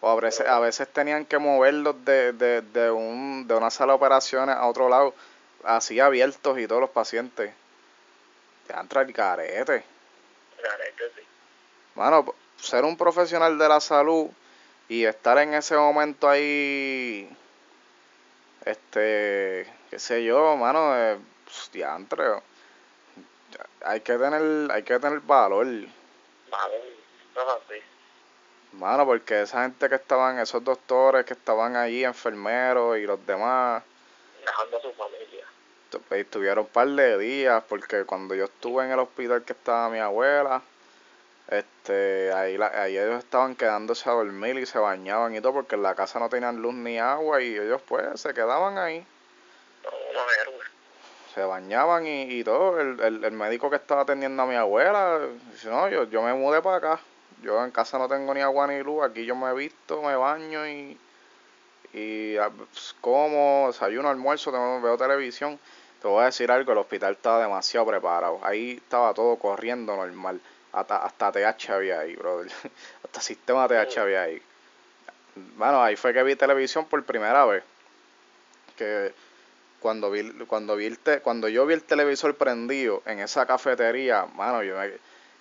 O 0.00 0.10
a 0.10 0.20
veces, 0.20 0.46
a 0.46 0.58
veces 0.60 0.88
tenían 0.92 1.24
que 1.24 1.38
moverlos 1.38 2.04
de, 2.04 2.32
de, 2.32 2.60
de, 2.62 2.90
un, 2.90 3.46
de 3.48 3.54
una 3.54 3.70
sala 3.70 3.92
de 3.92 3.96
operaciones 3.96 4.54
a 4.54 4.66
otro 4.66 4.88
lado, 4.88 5.14
así 5.64 6.00
abiertos 6.00 6.58
y 6.58 6.66
todos 6.66 6.80
los 6.80 6.90
pacientes. 6.90 7.52
Diantre, 8.68 9.02
el 9.02 9.12
carete. 9.12 9.84
Carete, 10.62 11.10
sí. 11.16 11.22
Mano, 11.94 12.34
ser 12.56 12.84
un 12.84 12.96
profesional 12.96 13.58
de 13.58 13.68
la 13.68 13.80
salud 13.80 14.28
y 14.88 15.04
estar 15.04 15.38
en 15.38 15.54
ese 15.54 15.76
momento 15.76 16.28
ahí, 16.28 17.28
este, 18.64 19.66
qué 19.90 19.98
sé 19.98 20.22
yo, 20.24 20.56
mano, 20.56 20.96
eh, 20.96 21.18
diantre, 21.72 22.24
hay 23.84 24.00
que 24.00 24.16
tener, 24.16 24.70
hay 24.70 24.82
que 24.82 24.98
tener 24.98 25.20
valor. 25.20 25.66
Valor, 26.50 26.80
no. 27.34 27.42
Mano, 28.78 29.06
porque 29.06 29.42
esa 29.42 29.62
gente 29.62 29.88
que 29.88 29.94
estaban, 29.94 30.38
esos 30.38 30.62
doctores 30.62 31.24
que 31.24 31.32
estaban 31.32 31.76
allí, 31.76 32.04
enfermeros 32.04 32.98
y 32.98 33.06
los 33.06 33.24
demás. 33.26 33.82
Dejando 34.44 34.76
a 34.76 34.80
su 34.80 34.92
familia. 34.92 35.46
Estuvieron 36.10 36.66
un 36.66 36.70
par 36.70 36.88
de 36.88 37.16
días, 37.16 37.64
porque 37.68 38.04
cuando 38.04 38.34
yo 38.34 38.44
estuve 38.44 38.84
en 38.84 38.90
el 38.90 38.98
hospital 38.98 39.42
que 39.44 39.54
estaba 39.54 39.88
mi 39.88 39.98
abuela, 39.98 40.60
este, 41.48 42.32
ahí, 42.34 42.58
la, 42.58 42.66
ahí 42.66 42.98
ellos 42.98 43.18
estaban 43.24 43.54
quedándose 43.56 44.10
a 44.10 44.12
dormir 44.12 44.58
y 44.58 44.66
se 44.66 44.78
bañaban 44.78 45.34
y 45.34 45.40
todo, 45.40 45.54
porque 45.54 45.76
en 45.76 45.82
la 45.82 45.94
casa 45.94 46.18
no 46.18 46.28
tenían 46.28 46.60
luz 46.60 46.74
ni 46.74 46.98
agua 46.98 47.40
y 47.40 47.56
ellos 47.56 47.80
pues 47.88 48.20
se 48.20 48.34
quedaban 48.34 48.76
ahí. 48.76 49.06
Héroes. 50.42 50.68
se 51.34 51.44
bañaban 51.44 52.06
y, 52.06 52.22
y 52.24 52.44
todo. 52.44 52.78
El, 52.78 53.00
el, 53.00 53.24
el 53.24 53.32
médico 53.32 53.70
que 53.70 53.76
estaba 53.76 54.02
atendiendo 54.02 54.42
a 54.42 54.46
mi 54.46 54.56
abuela, 54.56 55.20
dice, 55.50 55.70
no, 55.70 55.88
yo, 55.88 56.04
yo 56.04 56.20
me 56.20 56.34
mudé 56.34 56.60
para 56.60 56.76
acá. 56.76 57.00
Yo 57.46 57.64
en 57.64 57.70
casa 57.70 57.96
no 57.96 58.08
tengo 58.08 58.34
ni 58.34 58.40
agua 58.40 58.66
ni 58.66 58.82
luz, 58.82 59.04
aquí 59.04 59.24
yo 59.24 59.36
me 59.36 59.48
he 59.50 59.54
visto, 59.54 60.02
me 60.02 60.16
baño 60.16 60.66
y, 60.66 60.98
y 61.92 62.36
ah, 62.38 62.50
pues, 62.50 62.94
como, 63.00 63.68
desayuno, 63.68 64.08
almuerzo, 64.10 64.50
tengo, 64.50 64.80
veo 64.80 64.98
televisión. 64.98 65.58
Te 66.02 66.08
voy 66.08 66.22
a 66.22 66.26
decir 66.26 66.50
algo, 66.50 66.72
el 66.72 66.78
hospital 66.78 67.12
estaba 67.12 67.40
demasiado 67.40 67.86
preparado. 67.86 68.40
Ahí 68.42 68.72
estaba 68.82 69.14
todo 69.14 69.36
corriendo 69.36 69.96
normal. 69.96 70.40
Hasta, 70.72 70.98
hasta 70.98 71.32
TH 71.32 71.70
había 71.72 72.00
ahí, 72.00 72.16
brother. 72.16 72.50
Hasta 73.04 73.20
sistema 73.20 73.66
TH 73.66 73.98
había 73.98 74.22
ahí. 74.22 74.42
Bueno, 75.56 75.82
ahí 75.82 75.96
fue 75.96 76.12
que 76.12 76.22
vi 76.22 76.34
televisión 76.36 76.84
por 76.86 77.02
primera 77.04 77.44
vez. 77.46 77.62
Que 78.76 79.14
cuando 79.80 80.10
vi, 80.10 80.30
cuando 80.46 80.76
vi 80.76 80.86
el 80.86 80.98
te, 80.98 81.20
cuando 81.20 81.48
yo 81.48 81.64
vi 81.66 81.74
el 81.74 81.82
televisor 81.82 82.34
prendido 82.34 83.02
en 83.06 83.20
esa 83.20 83.46
cafetería, 83.46 84.26
mano, 84.34 84.62
yo, 84.62 84.76
me- 84.76 84.92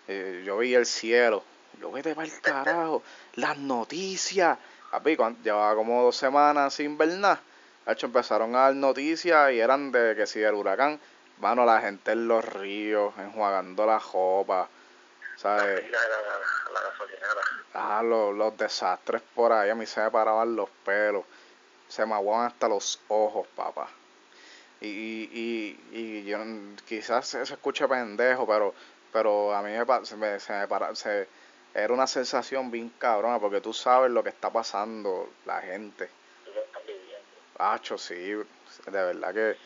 eh, 0.07 0.43
yo 0.45 0.57
vi 0.57 0.73
el 0.75 0.85
cielo. 0.85 1.43
Yo 1.79 1.91
vete 1.91 2.15
para 2.15 2.27
el 2.27 2.41
carajo. 2.41 3.03
Las 3.35 3.57
noticias. 3.57 4.57
Papi, 4.91 5.17
llevaba 5.43 5.75
como 5.75 6.03
dos 6.03 6.15
semanas 6.15 6.73
sin 6.73 6.97
ver 6.97 7.09
nada. 7.09 7.41
De 7.85 7.93
hecho, 7.93 8.07
empezaron 8.07 8.55
a 8.55 8.61
dar 8.61 8.75
noticias 8.75 9.51
y 9.51 9.59
eran 9.59 9.91
de 9.91 10.15
que 10.15 10.25
si 10.25 10.39
del 10.39 10.55
huracán, 10.55 10.99
mano, 11.39 11.65
la 11.65 11.81
gente 11.81 12.13
en 12.13 12.27
los 12.27 12.43
ríos, 12.45 13.13
enjuagando 13.17 13.85
la 13.85 13.99
ropa, 13.99 14.67
La 15.33 15.37
¿sabes? 15.37 15.91
la, 15.91 15.99
la, 15.99 16.73
la 16.73 16.81
gasolinera. 16.89 17.41
Ah, 17.73 18.01
los, 18.03 18.33
los 18.35 18.57
desastres 18.57 19.21
por 19.35 19.51
ahí, 19.51 19.69
a 19.69 19.75
mí 19.75 19.85
se 19.85 20.01
me 20.01 20.09
paraban 20.09 20.55
los 20.55 20.69
pelos, 20.85 21.25
se 21.89 22.05
me 22.05 22.13
aguaban 22.13 22.47
hasta 22.47 22.67
los 22.69 22.99
ojos, 23.09 23.45
papá. 23.55 23.87
Y, 24.81 24.87
y, 24.87 25.79
y, 25.91 25.97
y 25.99 26.25
yo 26.25 26.37
quizás 26.87 27.27
se, 27.27 27.45
se 27.45 27.53
escuche 27.53 27.87
pendejo, 27.87 28.47
pero, 28.47 28.73
pero 29.11 29.53
a 29.53 29.61
mí 29.61 29.71
me, 29.71 30.05
se 30.05 30.15
me, 30.15 30.39
se 30.39 30.53
me 30.53 30.67
para, 30.67 30.95
se, 30.95 31.27
era 31.75 31.93
una 31.93 32.07
sensación 32.07 32.71
bien 32.71 32.89
cabrona, 32.97 33.37
porque 33.39 33.61
tú 33.61 33.73
sabes 33.73 34.09
lo 34.09 34.23
que 34.23 34.29
está 34.29 34.49
pasando 34.49 35.29
la 35.45 35.61
gente. 35.61 36.09
Tú 36.45 36.51
lo 36.55 36.61
estás 36.63 36.81
viviendo. 36.85 37.15
Hacho, 37.59 37.97
sí, 37.97 38.15
de 38.15 38.45
verdad 38.91 39.33
que 39.33 39.57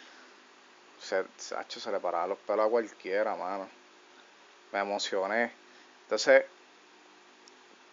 se, 0.99 1.23
hacho, 1.55 1.79
se 1.79 1.91
le 1.91 1.99
paraban 1.99 2.29
los 2.29 2.39
pelos 2.39 2.65
a 2.65 2.69
cualquiera, 2.69 3.35
mano. 3.35 3.69
Me 4.71 4.79
emocioné. 4.79 5.51
Entonces, 6.03 6.45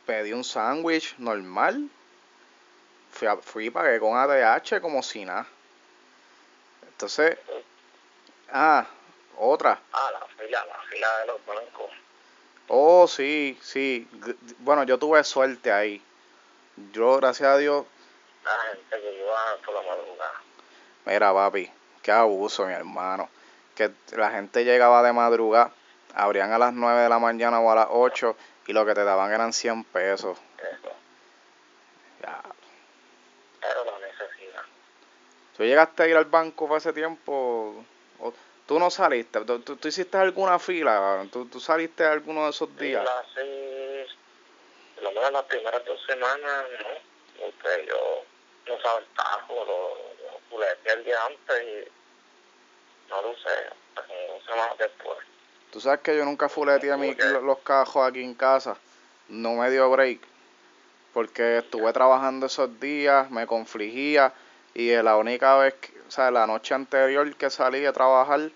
pedí 0.06 0.32
un 0.32 0.44
sándwich 0.44 1.14
normal. 1.18 1.88
Fui, 3.12 3.28
a- 3.28 3.36
fui 3.36 3.70
pagué 3.70 4.00
con 4.00 4.16
ADH 4.16 4.80
como 4.80 5.02
si 5.02 5.24
nada. 5.24 5.46
Entonces, 6.88 7.38
ah, 8.50 8.86
otra. 9.38 9.78
Ah, 9.92 10.10
la 10.12 10.26
fila, 10.26 10.64
la 10.66 10.78
fila 10.88 11.18
de 11.20 11.26
los 11.26 11.46
bancos. 11.46 11.90
Oh, 12.68 13.06
sí, 13.06 13.58
sí. 13.62 14.08
Bueno, 14.58 14.82
yo 14.84 14.98
tuve 14.98 15.22
suerte 15.24 15.72
ahí. 15.72 16.02
Yo, 16.92 17.16
gracias 17.16 17.48
a 17.48 17.56
Dios, 17.56 17.86
La 18.44 18.72
gente 18.72 19.00
que 19.00 19.18
iba 19.18 19.56
por 19.64 19.74
la 19.74 19.82
madrugada. 19.82 20.40
Mira, 21.06 21.32
papi, 21.32 21.70
qué 22.02 22.12
abuso, 22.12 22.66
mi 22.66 22.72
hermano. 22.72 23.28
Que 23.74 23.90
la 24.16 24.30
gente 24.30 24.64
llegaba 24.64 25.02
de 25.02 25.12
madrugada, 25.12 25.72
abrían 26.14 26.52
a 26.52 26.58
las 26.58 26.72
9 26.72 27.02
de 27.02 27.08
la 27.08 27.18
mañana 27.18 27.60
o 27.60 27.70
a 27.70 27.74
las 27.74 27.88
8 27.90 28.36
y 28.66 28.72
lo 28.72 28.84
que 28.84 28.94
te 28.94 29.04
daban 29.04 29.32
eran 29.32 29.52
100 29.52 29.84
pesos. 29.84 30.38
Eso. 30.58 30.92
Ya. 32.22 32.42
Pero 33.60 33.84
la 33.84 34.06
necesidad. 34.06 34.62
¿Tú 35.56 35.62
llegaste 35.64 36.02
a 36.02 36.08
ir 36.08 36.16
al 36.16 36.24
banco 36.24 36.66
para 36.66 36.78
ese 36.78 36.92
tiempo? 36.92 37.84
¿O 38.20 38.32
¿Tú 38.66 38.78
no 38.78 38.90
saliste? 38.90 39.40
¿Tú, 39.44 39.60
tú- 39.60 39.76
tú 39.76 39.88
hiciste 39.88 40.16
alguna 40.18 40.58
fila? 40.58 41.24
¿Tú, 41.30 41.46
¿Tú 41.46 41.60
saliste 41.60 42.04
alguno 42.04 42.44
de 42.44 42.50
esos 42.50 42.76
días? 42.76 43.04
las 43.04 43.24
por 44.94 45.04
lo 45.04 45.12
menos 45.12 45.30
las 45.32 45.44
primeras 45.44 45.84
dos 45.84 46.00
semanas, 46.06 46.64
no. 46.80 47.46
Porque 47.46 47.86
yo 47.86 48.22
no 48.66 48.78
tajo, 49.14 49.54
lo, 49.54 49.88
lo 50.32 50.38
puleteé 50.50 50.92
el 50.94 51.04
día 51.04 51.18
antes 51.26 51.62
y 51.62 53.08
no 53.10 53.22
lo 53.22 53.30
usé 53.30 53.48
hasta 53.94 54.14
dos 54.32 54.44
semanas 54.44 54.78
después. 54.78 55.18
Tú 55.70 55.80
sabes 55.80 56.00
que 56.00 56.16
yo 56.16 56.24
nunca 56.24 56.48
fuleteé 56.48 56.96
mi- 56.96 57.14
lo- 57.14 57.42
los 57.42 57.58
cajos 57.58 58.08
aquí 58.08 58.22
en 58.22 58.34
casa. 58.34 58.76
No 59.28 59.54
me 59.54 59.70
dio 59.70 59.88
break. 59.90 60.20
Porque 61.12 61.58
estuve 61.58 61.92
trabajando 61.92 62.46
esos 62.46 62.80
días, 62.80 63.30
me 63.30 63.46
confligía. 63.46 64.32
Y 64.78 64.94
la 64.94 65.16
única 65.16 65.56
vez, 65.56 65.72
que, 65.72 65.98
o 66.06 66.10
sea, 66.10 66.30
la 66.30 66.46
noche 66.46 66.74
anterior 66.74 67.34
que 67.36 67.48
salí 67.48 67.86
a 67.86 67.94
trabajar, 67.94 68.50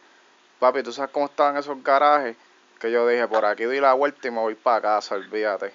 papi, 0.59 0.83
tú 0.83 0.93
sabes 0.93 1.11
cómo 1.13 1.25
estaban 1.25 1.57
esos 1.57 1.83
garajes. 1.83 2.37
Que 2.79 2.93
yo 2.93 3.09
dije, 3.09 3.27
por 3.27 3.47
aquí 3.47 3.65
doy 3.65 3.81
la 3.81 3.95
vuelta 3.95 4.29
y 4.29 4.31
me 4.31 4.41
voy 4.41 4.55
para 4.55 4.83
casa, 4.83 5.15
olvídate. 5.15 5.73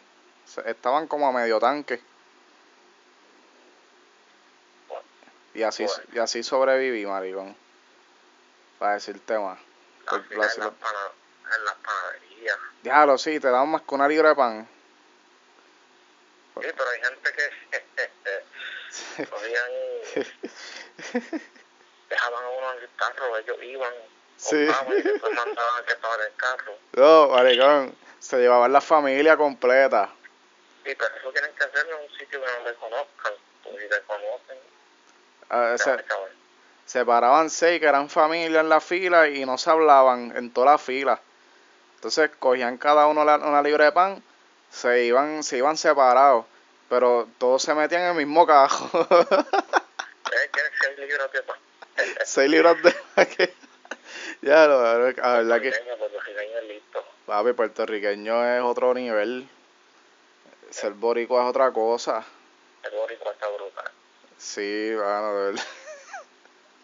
Estaban 0.66 1.08
como 1.08 1.28
a 1.28 1.32
medio 1.32 1.60
tanque. 1.60 2.00
Y 5.56 5.64
así, 5.64 5.88
y 6.14 6.20
así 6.20 6.44
sobreviví, 6.44 7.08
maricón. 7.08 7.56
Para 8.78 8.94
decirte 8.94 9.40
más. 9.40 9.58
Por- 10.08 10.26
en, 10.32 10.38
las 10.38 11.76
panaderías. 11.76 12.58
Diablo, 12.84 13.18
sí, 13.18 13.40
te 13.40 13.48
daban 13.48 13.70
más 13.70 13.82
que 13.82 13.96
una 13.96 14.08
libra 14.08 14.30
de 14.30 14.36
pan. 14.36 14.68
Sí, 16.54 16.68
pero 16.78 16.90
hay 16.90 17.02
gente 17.02 17.34
que 17.34 17.65
cogían 19.26 19.72
y 19.72 20.20
dejaban 22.10 22.44
a 22.44 22.50
uno 22.50 22.74
en 22.74 22.80
el 22.84 22.90
carro, 22.96 23.38
ellos 23.38 23.58
iban, 23.64 23.94
Sí. 24.38 24.56
y 24.58 25.02
después 25.02 25.34
mandaban 25.34 25.82
a 25.82 25.86
que 25.86 25.94
estaba 25.94 26.16
en 26.16 26.22
el 26.22 26.36
carro. 26.36 26.74
No, 26.94 27.28
maricón, 27.30 27.96
se 28.20 28.38
llevaban 28.38 28.74
la 28.74 28.82
familia 28.82 29.38
completa. 29.38 30.10
Sí, 30.86 30.94
pero 30.98 31.16
eso 31.16 31.32
tienen 31.32 31.52
que 31.56 31.64
hacerlo 31.64 31.98
en 31.98 32.04
un 32.04 32.10
sitio 32.12 32.42
que 32.42 32.48
no 32.48 32.70
le 32.70 32.76
conozcan, 32.76 33.34
porque 33.64 33.80
si 33.82 33.88
le 33.90 34.02
conocen, 34.02 34.58
Ah, 35.50 35.76
se 35.78 36.04
se, 36.86 37.06
paraban 37.06 37.50
seis 37.50 37.80
que 37.80 37.86
eran 37.88 38.10
familia 38.10 38.60
en 38.60 38.70
la 38.70 38.80
fila 38.80 39.28
y 39.28 39.44
no 39.46 39.58
se 39.58 39.70
hablaban 39.72 40.36
en 40.36 40.52
toda 40.54 40.72
la 40.74 40.78
fila. 40.78 41.20
Entonces 41.96 42.30
cogían 42.38 42.78
cada 42.78 43.08
uno 43.08 43.24
la- 43.26 43.38
una 43.38 43.62
libra 43.64 43.86
de 43.86 43.92
pan, 43.92 44.24
se 44.70 45.04
iban, 45.06 45.44
se 45.44 45.58
iban 45.58 45.78
separados, 45.78 46.46
pero 46.90 47.28
todos 47.38 47.62
se 47.62 47.74
metían 47.74 48.02
en 48.04 48.08
el 48.10 48.16
mismo 48.16 48.46
cajo. 48.46 48.90
Seis 49.06 50.98
libras 51.00 51.32
de 51.34 51.44
pan. 51.44 51.58
seis 52.26 52.50
libras 52.50 52.84
de 52.84 52.92
pan. 53.16 53.28
ya, 54.42 54.68
lo, 54.68 54.82
la 54.84 54.94
verdad 54.98 55.62
que 55.62 55.72
Puertorriqueño, 55.72 55.98
puertorriqueño 55.98 56.58
es 56.60 56.64
listo. 56.68 57.06
papi, 57.26 57.54
puertorriqueño 57.54 58.56
es 58.58 58.62
otro 58.64 58.94
nivel. 58.94 59.48
Ser 60.70 60.94
boricua 60.94 61.44
es 61.44 61.50
otra 61.50 61.72
cosa. 61.72 62.24
El 62.84 62.92
boricua 62.92 63.32
está 63.32 63.48
brutal. 63.50 63.92
Sí, 64.38 64.94
mano, 64.98 65.34
de 65.36 65.46
verdad. 65.52 65.64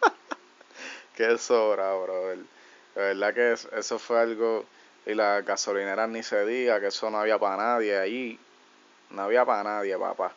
Qué 1.16 1.36
sobra, 1.38 1.94
brother. 1.94 2.38
De 2.94 3.00
verdad 3.02 3.34
que 3.34 3.52
es- 3.52 3.68
eso 3.72 3.98
fue 3.98 4.20
algo. 4.20 4.64
Y 5.04 5.14
las 5.14 5.44
gasolineras 5.44 6.08
ni 6.08 6.22
se 6.22 6.44
diga, 6.46 6.80
que 6.80 6.86
eso 6.86 7.10
no 7.10 7.18
había 7.18 7.38
para 7.38 7.56
nadie 7.56 7.98
allí. 7.98 8.38
No 9.12 9.22
había 9.22 9.44
para 9.44 9.62
nadie, 9.62 9.96
papá. 9.98 10.32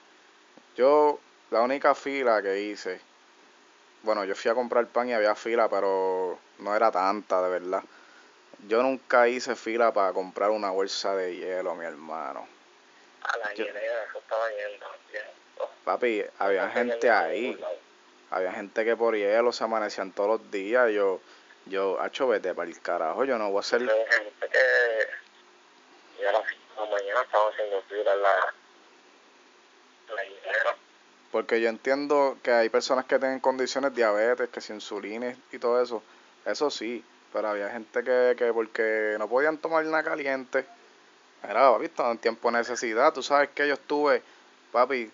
Yo, 0.76 1.20
la 1.52 1.62
única 1.62 1.96
fila 1.96 2.42
que 2.42 2.60
hice. 2.62 3.00
Bueno, 4.04 4.24
yo 4.26 4.36
fui 4.36 4.52
a 4.52 4.54
comprar 4.54 4.86
pan 4.88 5.10
y 5.10 5.14
había 5.14 5.34
fila, 5.36 5.68
pero 5.70 6.38
no 6.60 6.76
era 6.76 6.92
tanta, 6.92 7.42
de 7.42 7.50
verdad. 7.50 7.84
Yo 8.68 8.82
nunca 8.84 9.28
hice 9.28 9.56
fila 9.56 9.94
para 9.94 10.14
comprar 10.14 10.50
una 10.52 10.70
bolsa 10.72 11.16
de 11.16 11.36
hielo, 11.36 11.76
mi 11.76 11.86
hermano. 11.86 12.48
A 13.24 13.38
la 13.38 13.54
Yo- 13.54 13.66
hielera, 13.66 14.04
eso 14.10 14.20
estaba 14.20 14.50
yendo. 14.50 14.86
bien. 15.12 15.24
Oh, 15.60 15.70
Papi, 15.84 16.24
había 16.40 16.70
gente 16.70 17.10
ahí. 17.10 17.60
Había 18.32 18.52
gente 18.52 18.84
que 18.86 18.96
por 18.96 19.16
hielo 19.16 19.52
se 19.54 19.64
amanecían 19.64 20.12
todos 20.12 20.42
los 20.42 20.52
días. 20.52 20.92
Yo, 20.92 21.22
yo, 21.66 22.00
hacho, 22.02 22.28
vete 22.28 22.54
para 22.54 22.70
el 22.70 22.80
carajo. 22.82 23.24
Yo 23.24 23.38
no 23.38 23.50
voy 23.50 23.58
a 23.58 23.60
hacer. 23.62 23.80
Gente 23.82 24.50
que 24.52 26.22
ya 26.22 26.30
a 26.30 26.34
las 26.34 26.44
5 26.48 26.62
de 26.76 26.90
la 26.90 26.92
mañana 26.98 27.22
estaban 27.22 27.54
haciendo 27.54 27.82
fila 27.84 28.14
en 28.14 28.22
la. 28.22 28.54
Porque 31.36 31.60
yo 31.60 31.68
entiendo 31.68 32.38
que 32.42 32.54
hay 32.54 32.70
personas 32.70 33.04
que 33.04 33.20
tienen 33.20 33.42
condiciones 33.42 33.94
diabetes, 33.94 34.48
que 34.48 34.62
si 34.62 34.72
insulina 34.72 35.36
y 35.52 35.60
todo 35.60 35.82
eso. 35.84 36.02
Eso 36.46 36.70
sí. 36.70 37.04
Pero 37.34 37.50
había 37.50 37.70
gente 37.72 38.06
que, 38.06 38.36
que 38.38 38.54
porque 38.54 39.18
no 39.20 39.28
podían 39.28 39.58
tomar 39.58 39.84
nada 39.84 40.02
caliente. 40.02 40.66
Era, 41.44 41.72
papi, 41.72 41.84
estaba 41.88 42.12
en 42.12 42.20
tiempo 42.20 42.50
de 42.50 42.60
necesidad. 42.60 43.12
Tú 43.12 43.22
sabes 43.22 43.50
que 43.50 43.68
yo 43.68 43.74
estuve, 43.74 44.24
papi, 44.72 45.12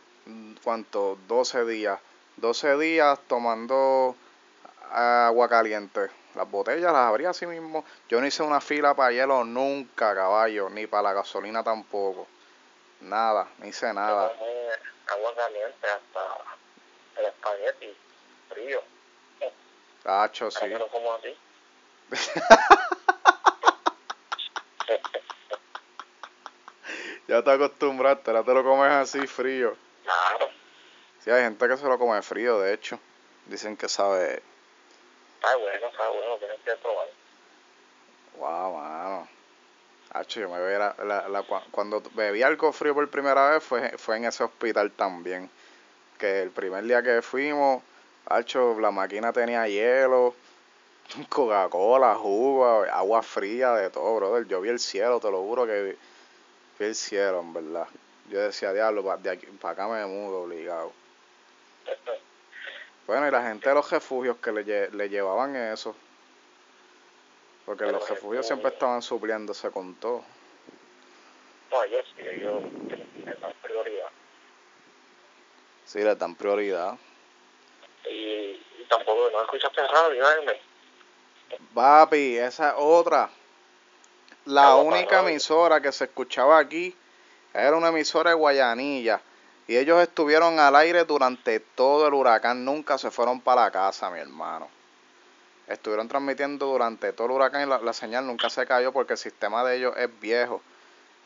¿cuánto? 0.64 1.18
12 1.28 1.66
días. 1.66 2.00
12 2.38 2.78
días 2.78 3.20
tomando 3.28 4.16
agua 4.92 5.50
caliente. 5.50 6.02
Las 6.36 6.48
botellas 6.52 6.94
las 6.94 7.08
abría 7.08 7.32
así 7.32 7.48
mismo. 7.48 7.84
Yo 8.10 8.22
no 8.22 8.28
hice 8.28 8.44
una 8.44 8.62
fila 8.62 8.94
para 8.94 9.12
hielo 9.12 9.44
nunca, 9.44 10.14
caballo, 10.14 10.70
ni 10.70 10.86
para 10.86 11.02
la 11.02 11.14
gasolina 11.14 11.64
tampoco. 11.64 12.28
Nada, 13.00 13.48
no 13.58 13.66
hice 13.66 13.92
nada. 13.92 14.32
Agua 15.08 15.36
caliente 15.36 15.88
hasta 15.88 16.38
el 17.18 17.26
espagueti 17.26 17.98
frío. 18.50 18.82
Tacho, 20.04 20.52
sí. 20.52 20.60
Pero 20.62 20.88
como 20.88 21.14
así. 21.14 21.38
ya 27.28 27.44
te 27.44 27.52
acostumbraste, 27.52 28.32
ahora 28.32 28.44
te 28.44 28.54
lo 28.54 28.64
comes 28.64 28.92
así 28.92 29.28
frío. 29.28 29.76
Claro. 30.04 30.50
Sí, 31.20 31.30
hay 31.30 31.44
gente 31.44 31.68
que 31.68 31.78
se 31.78 31.86
lo 31.86 32.00
come 32.00 32.22
frío, 32.22 32.60
de 32.60 32.74
hecho. 32.74 33.00
Dicen 33.46 33.78
que 33.78 33.88
sabe. 33.88 34.42
Está 35.36 35.56
bueno, 35.56 35.88
está 35.88 36.10
bueno, 36.10 36.38
tienes 36.38 36.60
que 36.62 36.76
probar. 36.78 37.08
Wow, 38.38 38.78
mano. 38.78 39.28
Hacho, 40.14 40.42
yo 40.42 40.50
me 40.50 40.60
veía 40.60 40.94
la, 41.04 41.30
la, 41.30 41.44
cuando 41.72 42.04
bebí 42.14 42.44
algo 42.44 42.74
frío 42.74 42.94
por 42.94 43.10
primera 43.10 43.52
vez 43.52 43.64
fue, 43.64 43.98
fue 43.98 44.18
en 44.18 44.26
ese 44.26 44.44
hospital 44.44 44.92
también. 44.92 45.50
Que 46.18 46.42
el 46.42 46.52
primer 46.52 46.84
día 46.84 47.02
que 47.02 47.22
fuimos, 47.22 47.82
Hacho, 48.26 48.80
la 48.80 48.92
máquina 48.92 49.32
tenía 49.32 49.68
hielo, 49.68 50.36
Coca-Cola, 51.30 52.16
jugo, 52.16 52.84
agua 52.84 53.24
fría, 53.24 53.74
de 53.74 53.90
todo, 53.90 54.16
brother. 54.18 54.48
Yo 54.48 54.60
vi 54.62 54.70
el 54.70 54.80
cielo, 54.80 55.20
te 55.20 55.32
lo 55.32 55.42
juro 55.42 55.66
que 55.66 55.84
vi, 55.84 56.86
el 56.86 56.96
cielo, 56.96 57.40
en 57.40 57.54
verdad. 57.54 57.88
Yo 58.30 58.40
decía, 58.40 58.74
diablo, 58.74 59.18
de 59.18 59.30
aquí 59.30 59.46
para 59.62 59.74
acá 59.74 59.88
me 59.88 60.06
mudo 60.06 60.44
obligado. 60.44 60.92
Bueno, 63.08 63.28
y 63.28 63.32
la 63.32 63.42
gente 63.44 63.68
de 63.68 63.76
los 63.76 63.92
refugios 63.92 64.38
que 64.38 64.54
le, 64.54 64.90
le 64.90 65.10
llevaban 65.10 65.54
eso. 65.56 65.94
Porque 67.72 67.90
los 67.90 68.10
refugios 68.10 68.46
siempre 68.46 68.68
estaban 68.68 69.02
supliéndose 69.02 69.72
con 69.72 69.96
todo. 69.96 70.26
No, 71.72 71.84
ellos 71.86 72.06
sí, 72.18 72.22
ellos 72.22 72.64
le 73.24 73.34
dan 73.36 73.54
prioridad. 73.62 74.08
Sí, 75.86 76.00
le 76.00 76.16
dan 76.16 76.36
prioridad. 76.36 76.98
Y, 78.10 78.62
tampoco 78.90 79.30
no 79.32 79.42
escuchaste 79.44 79.88
radio, 79.88 80.30
¿eh? 80.32 80.62
Papi, 81.74 82.40
esa 82.40 82.76
otra. 82.76 83.30
La 84.44 84.76
única 84.76 85.22
emisora 85.22 85.80
que 85.80 85.94
se 85.94 86.04
escuchaba 86.04 86.60
aquí 86.60 86.94
era 87.54 87.78
una 87.78 87.88
emisora 87.88 88.32
de 88.32 88.36
Guayanilla. 88.36 89.22
Y 89.70 89.78
ellos 89.78 90.02
estuvieron 90.02 90.60
al 90.60 90.76
aire 90.76 91.06
durante 91.06 91.62
todo 91.62 92.06
el 92.06 92.16
huracán. 92.16 92.66
Nunca 92.66 92.98
se 92.98 93.12
fueron 93.12 93.40
para 93.40 93.62
la 93.62 93.72
casa, 93.72 94.10
mi 94.10 94.20
hermano. 94.20 94.81
Estuvieron 95.72 96.08
transmitiendo 96.08 96.66
durante 96.68 97.14
todo 97.14 97.28
el 97.28 97.32
huracán 97.34 97.68
y 97.68 97.84
la, 97.84 97.94
señal 97.94 98.28
nunca 98.28 98.50
se 98.50 98.66
cayó 98.66 98.92
porque 98.92 99.14
el 99.14 99.20
sistema 99.20 99.64
de 99.64 99.78
ellos 99.78 99.94
es 99.98 100.20
viejo. 100.20 100.62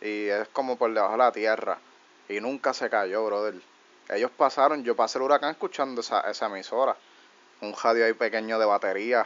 Y 0.01 0.27
es 0.27 0.47
como 0.49 0.77
por 0.77 0.93
debajo 0.93 1.13
de 1.13 1.17
la 1.17 1.31
tierra. 1.31 1.77
Y 2.29 2.39
nunca 2.39 2.73
se 2.73 2.89
cayó, 2.89 3.25
brother. 3.25 3.55
Ellos 4.09 4.31
pasaron, 4.37 4.83
yo 4.83 4.95
pasé 4.95 5.17
el 5.17 5.23
huracán 5.23 5.51
escuchando 5.51 6.01
esa, 6.01 6.21
esa 6.29 6.45
emisora. 6.45 6.95
Un 7.61 7.75
radio 7.81 8.05
ahí 8.05 8.13
pequeño 8.13 8.59
de 8.59 8.65
batería 8.65 9.25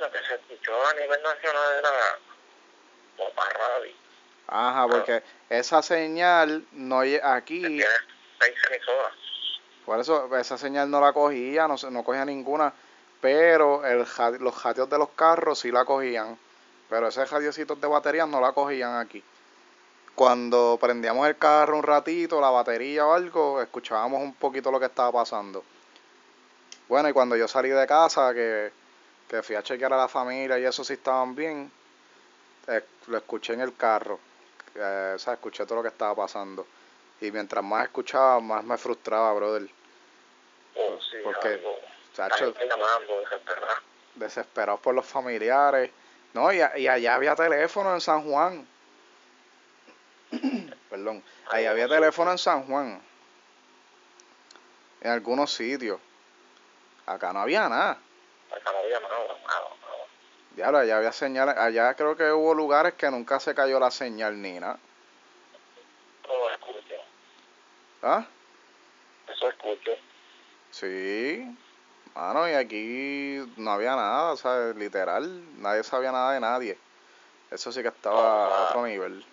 lo 0.00 0.10
que 0.10 0.18
se 0.18 0.34
escuchó 0.34 0.86
a 0.86 0.94
nivel 0.94 1.22
nacional 1.22 1.78
era 1.78 1.90
Radio. 3.36 3.92
Ajá, 4.46 4.86
porque 4.88 5.22
esa 5.48 5.82
señal 5.82 6.64
no 6.72 7.00
aquí. 7.00 7.62
seis 8.40 8.54
emisoras. 8.70 9.12
Por 9.88 9.98
eso 10.00 10.36
esa 10.36 10.58
señal 10.58 10.90
no 10.90 11.00
la 11.00 11.14
cogía, 11.14 11.66
no, 11.66 11.76
no 11.90 12.04
cogía 12.04 12.26
ninguna, 12.26 12.70
pero 13.22 13.86
el, 13.86 14.04
los 14.40 14.62
radios 14.62 14.90
de 14.90 14.98
los 14.98 15.08
carros 15.16 15.60
sí 15.60 15.72
la 15.72 15.86
cogían, 15.86 16.36
pero 16.90 17.08
esos 17.08 17.30
radiocitos 17.30 17.80
de 17.80 17.86
baterías 17.86 18.28
no 18.28 18.38
la 18.38 18.52
cogían 18.52 18.96
aquí. 18.96 19.24
Cuando 20.14 20.76
prendíamos 20.78 21.26
el 21.26 21.38
carro 21.38 21.78
un 21.78 21.82
ratito, 21.82 22.38
la 22.38 22.50
batería 22.50 23.06
o 23.06 23.14
algo, 23.14 23.62
escuchábamos 23.62 24.20
un 24.20 24.34
poquito 24.34 24.70
lo 24.70 24.78
que 24.78 24.86
estaba 24.86 25.10
pasando. 25.10 25.64
Bueno, 26.86 27.08
y 27.08 27.14
cuando 27.14 27.34
yo 27.36 27.48
salí 27.48 27.70
de 27.70 27.86
casa, 27.86 28.34
que 28.34 28.70
que 29.28 29.42
fui 29.42 29.54
a 29.54 29.62
chequear 29.62 29.92
a 29.92 29.96
la 29.96 30.08
familia 30.08 30.58
y 30.58 30.64
eso 30.64 30.82
sí 30.82 30.94
estaban 30.94 31.34
bien, 31.34 31.70
lo 33.06 33.16
escuché 33.16 33.52
en 33.52 33.60
el 33.60 33.76
carro, 33.76 34.18
eh, 34.74 35.12
o 35.14 35.18
sea, 35.18 35.34
escuché 35.34 35.64
todo 35.64 35.76
lo 35.76 35.82
que 35.82 35.88
estaba 35.88 36.14
pasando. 36.14 36.66
Y 37.20 37.30
mientras 37.30 37.64
más 37.64 37.84
escuchaba, 37.84 38.40
más 38.40 38.64
me 38.64 38.78
frustraba, 38.78 39.32
brother. 39.34 39.68
Oh, 40.78 40.98
sí, 41.00 41.16
Porque, 41.24 41.60
chacho, 42.14 42.54
desesperados 44.14 44.80
por 44.80 44.94
los 44.94 45.04
familiares. 45.06 45.90
No, 46.34 46.52
y, 46.52 46.58
y 46.76 46.88
allá 46.88 47.14
había 47.14 47.34
teléfono 47.34 47.94
en 47.94 48.00
San 48.00 48.22
Juan. 48.22 48.66
Perdón, 50.90 51.22
ahí 51.50 51.66
había 51.66 51.88
teléfono 51.88 52.30
en 52.30 52.38
San 52.38 52.64
Juan. 52.66 53.02
En 55.00 55.10
algunos 55.10 55.52
sitios. 55.52 56.00
Acá 57.06 57.32
no 57.32 57.40
había 57.40 57.68
nada. 57.68 57.98
Acá 58.50 58.72
no 58.72 58.78
había 58.78 59.00
nada, 59.00 60.80
allá 60.80 60.96
había 60.96 61.12
señales, 61.12 61.56
allá 61.56 61.94
creo 61.94 62.16
que 62.16 62.30
hubo 62.32 62.52
lugares 62.54 62.94
que 62.94 63.10
nunca 63.10 63.38
se 63.40 63.54
cayó 63.54 63.78
la 63.78 63.90
señal 63.90 64.40
ni 64.40 64.58
nada. 64.58 64.78
¿Ah? 68.02 68.26
Eso 69.28 69.48
escucho. 69.48 69.92
Sí, 70.78 71.56
mano, 72.14 72.48
y 72.48 72.52
aquí 72.52 73.52
no 73.56 73.72
había 73.72 73.96
nada, 73.96 74.30
o 74.30 74.36
sea, 74.36 74.72
literal, 74.76 75.60
nadie 75.60 75.82
sabía 75.82 76.12
nada 76.12 76.34
de 76.34 76.40
nadie. 76.40 76.78
Eso 77.50 77.72
sí 77.72 77.82
que 77.82 77.88
estaba 77.88 78.46
a 78.46 78.68
otro 78.68 78.86
nivel. 78.86 79.24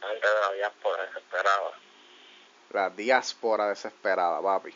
La 0.00 0.08
gente 0.08 0.26
de 0.26 0.40
la 0.40 0.52
diáspora 0.54 1.04
desesperada. 1.04 1.70
La 2.70 2.90
diáspora 2.90 3.68
desesperada, 3.68 4.42
papi. 4.42 4.74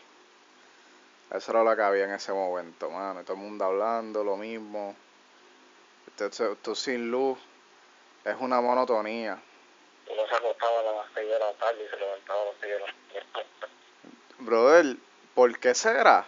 Eso 1.32 1.50
era 1.50 1.64
lo 1.64 1.74
que 1.74 1.82
había 1.82 2.04
en 2.04 2.12
ese 2.12 2.32
momento, 2.32 2.88
mano. 2.88 3.24
todo 3.24 3.32
el 3.32 3.42
mundo 3.42 3.64
hablando 3.64 4.22
lo 4.22 4.36
mismo. 4.36 4.94
Tú, 6.62 6.76
sin 6.76 7.10
luz 7.10 7.36
es 8.24 8.36
una 8.38 8.60
monotonía. 8.60 9.42
Uno 10.08 10.22
se 10.28 10.36
acostaba 10.36 10.78
a 10.78 10.82
las 10.84 11.06
6 11.14 11.28
de 11.28 11.38
la 11.40 11.52
tarde 11.54 11.84
y 11.84 11.88
se 11.88 11.96
levantaba 11.96 12.42
a 12.42 12.44
las 12.44 12.54
6 12.60 12.72
de 12.72 12.78
la 12.78 12.86
tarde. 12.86 13.46
Brother, 14.38 14.96
¿por 15.36 15.56
qué 15.60 15.72
será? 15.72 16.26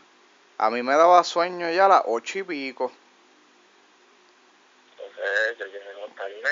A 0.58 0.70
mí 0.70 0.84
me 0.84 0.94
daba 0.94 1.24
sueño 1.24 1.68
ya 1.70 1.86
a 1.86 1.88
las 1.88 2.02
8 2.06 2.38
y 2.38 2.42
pico. 2.44 2.92
Entonces 4.92 5.58
yo 5.58 5.66
llegué 5.66 5.88
a 5.88 6.04
acostarme 6.04 6.50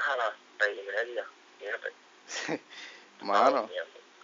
a, 0.00 0.12
a 0.12 0.16
las 0.16 0.34
6 0.60 0.80
y 0.82 0.86
media, 0.86 1.26
fíjate. 1.58 2.62
Mano 3.20 3.68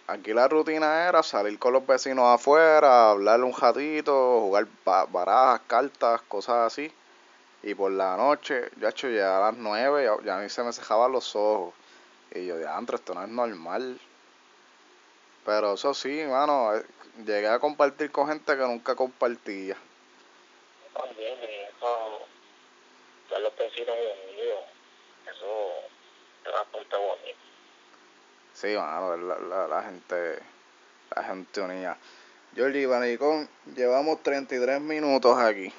aquí 0.07 0.33
la 0.33 0.47
rutina 0.47 1.07
era 1.07 1.23
salir 1.23 1.57
con 1.59 1.73
los 1.73 1.85
vecinos 1.85 2.25
afuera, 2.25 3.11
hablarle 3.11 3.45
un 3.45 3.53
ratito, 3.53 4.41
jugar 4.41 4.67
barajas, 4.83 5.61
cartas, 5.67 6.21
cosas 6.23 6.71
así. 6.71 6.91
Y 7.63 7.73
por 7.73 7.91
la 7.91 8.15
noche, 8.15 8.69
ya 8.79 8.89
hecho 8.89 9.09
ya 9.09 9.37
a 9.37 9.51
las 9.51 9.57
nueve, 9.57 10.07
ya, 10.23 10.37
a 10.37 10.41
mí 10.41 10.49
se 10.49 10.63
me 10.63 10.71
cejaban 10.71 11.11
los 11.11 11.35
ojos. 11.35 11.73
Y 12.31 12.45
yo, 12.45 12.57
diantro, 12.57 12.97
esto 12.97 13.13
no 13.15 13.23
es 13.23 13.29
normal. 13.29 13.99
Pero 15.45 15.75
eso 15.75 15.93
sí, 15.93 16.23
mano, 16.23 16.75
eh, 16.75 16.83
llegué 17.23 17.47
a 17.47 17.59
compartir 17.59 18.11
con 18.11 18.27
gente 18.27 18.57
que 18.57 18.63
nunca 18.63 18.95
compartía. 18.95 19.77
También, 20.93 21.37
eso, 21.39 22.21
ya 23.29 23.39
los 23.39 23.55
vecinos 23.55 23.95
míos, 24.35 24.59
eso 25.23 25.69
es 26.45 26.51
bastante 26.51 26.97
bonito. 26.97 27.39
Sí, 28.53 28.75
mano, 28.75 29.15
la, 29.17 29.37
la, 29.37 29.67
la 29.67 29.83
gente, 29.83 30.39
la 31.15 31.23
gente 31.23 31.61
unida. 31.61 31.97
Jordi 32.57 32.85
Banicón, 32.85 33.47
llevamos 33.75 34.23
33 34.23 34.81
minutos 34.81 35.37
aquí. 35.37 35.71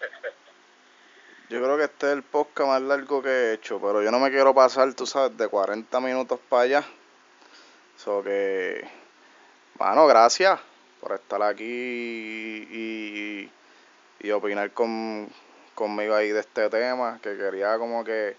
Yo 1.48 1.62
creo 1.62 1.78
que 1.78 1.84
este 1.84 2.08
es 2.08 2.12
el 2.12 2.22
podcast 2.22 2.68
más 2.68 2.82
largo 2.82 3.22
que 3.22 3.28
he 3.28 3.52
hecho, 3.54 3.80
pero 3.80 4.02
yo 4.02 4.10
no 4.10 4.18
me 4.18 4.30
quiero 4.30 4.52
pasar, 4.52 4.92
tú 4.94 5.06
sabes, 5.06 5.36
de 5.36 5.46
40 5.46 6.00
minutos 6.00 6.40
para 6.48 6.62
allá. 6.62 6.84
So 8.06 8.22
que, 8.22 8.88
mano, 9.80 10.06
gracias 10.06 10.60
por 11.00 11.10
estar 11.10 11.42
aquí 11.42 11.64
y, 12.70 13.50
y, 14.20 14.30
opinar 14.30 14.70
con, 14.70 15.28
conmigo 15.74 16.14
ahí 16.14 16.28
de 16.28 16.38
este 16.38 16.70
tema, 16.70 17.18
que 17.20 17.36
quería 17.36 17.76
como 17.78 18.04
que 18.04 18.36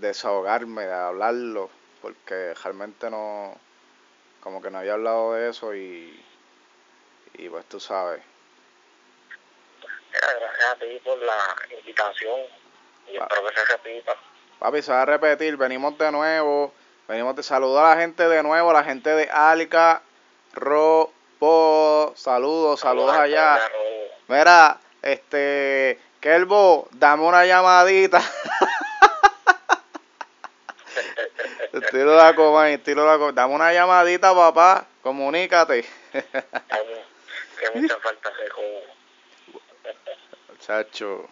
desahogarme, 0.00 0.86
de 0.86 0.94
hablarlo 0.94 1.68
porque 2.00 2.54
realmente 2.64 3.10
no, 3.10 3.54
como 4.40 4.62
que 4.62 4.70
no 4.70 4.78
había 4.78 4.94
hablado 4.94 5.34
de 5.34 5.50
eso 5.50 5.74
y, 5.74 6.24
y 7.34 7.50
pues 7.50 7.66
tú 7.66 7.78
sabes. 7.78 8.22
Gracias 10.12 10.72
a 10.72 10.76
ti 10.76 10.98
por 11.04 11.18
la 11.18 11.56
invitación 11.78 12.40
y 13.06 13.16
espero 13.18 13.48
que 13.48 13.54
se 13.54 13.64
repita. 13.66 14.16
Papi, 14.60 14.80
se 14.80 14.92
va 14.92 15.02
a 15.02 15.04
repetir, 15.04 15.58
venimos 15.58 15.98
de 15.98 16.10
nuevo, 16.10 16.72
venimos 17.08 17.36
de 17.36 17.42
saludar 17.42 17.86
a 17.86 17.94
la 17.94 18.00
gente 18.00 18.28
de 18.28 18.42
nuevo, 18.42 18.70
a 18.70 18.74
la 18.74 18.84
gente 18.84 19.10
de 19.10 19.28
Alca, 19.30 20.02
Ro, 20.54 21.10
Po, 21.38 22.12
saludos, 22.14 22.78
saludos 22.80 23.16
allá. 23.16 23.60
Mira, 24.28 24.78
este, 25.02 25.98
Kelbo, 26.20 26.88
dame 26.92 27.24
una 27.24 27.44
llamadita. 27.44 28.22
Estilo 31.72 32.14
la 32.16 32.34
coma, 32.36 32.70
estilo 32.70 33.06
la 33.06 33.18
coma. 33.18 33.32
Dame 33.32 33.54
una 33.54 33.72
llamadita, 33.72 34.32
papá. 34.34 34.86
Comunícate. 35.02 35.84
que 36.12 37.70
mucha 37.74 37.98
falta. 37.98 38.30
Chacho. 40.60 41.28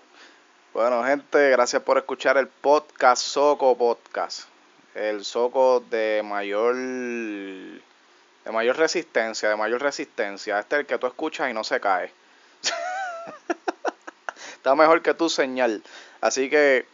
Bueno, 0.72 1.04
gente, 1.04 1.50
gracias 1.50 1.82
por 1.82 1.98
escuchar 1.98 2.36
el 2.36 2.48
podcast 2.48 3.22
Soco 3.22 3.76
Podcast. 3.78 4.48
El 4.94 5.24
Soco 5.24 5.80
de 5.80 6.22
mayor 6.24 6.74
de 6.74 8.52
mayor 8.52 8.76
resistencia, 8.76 9.48
de 9.48 9.56
mayor 9.56 9.80
resistencia. 9.82 10.58
Este 10.58 10.76
es 10.76 10.80
el 10.80 10.86
que 10.86 10.98
tú 10.98 11.06
escuchas 11.06 11.50
y 11.50 11.54
no 11.54 11.62
se 11.62 11.80
cae. 11.80 12.12
Está 14.54 14.74
mejor 14.74 15.02
que 15.02 15.14
tu 15.14 15.28
señal. 15.28 15.82
Así 16.20 16.50
que 16.50 16.86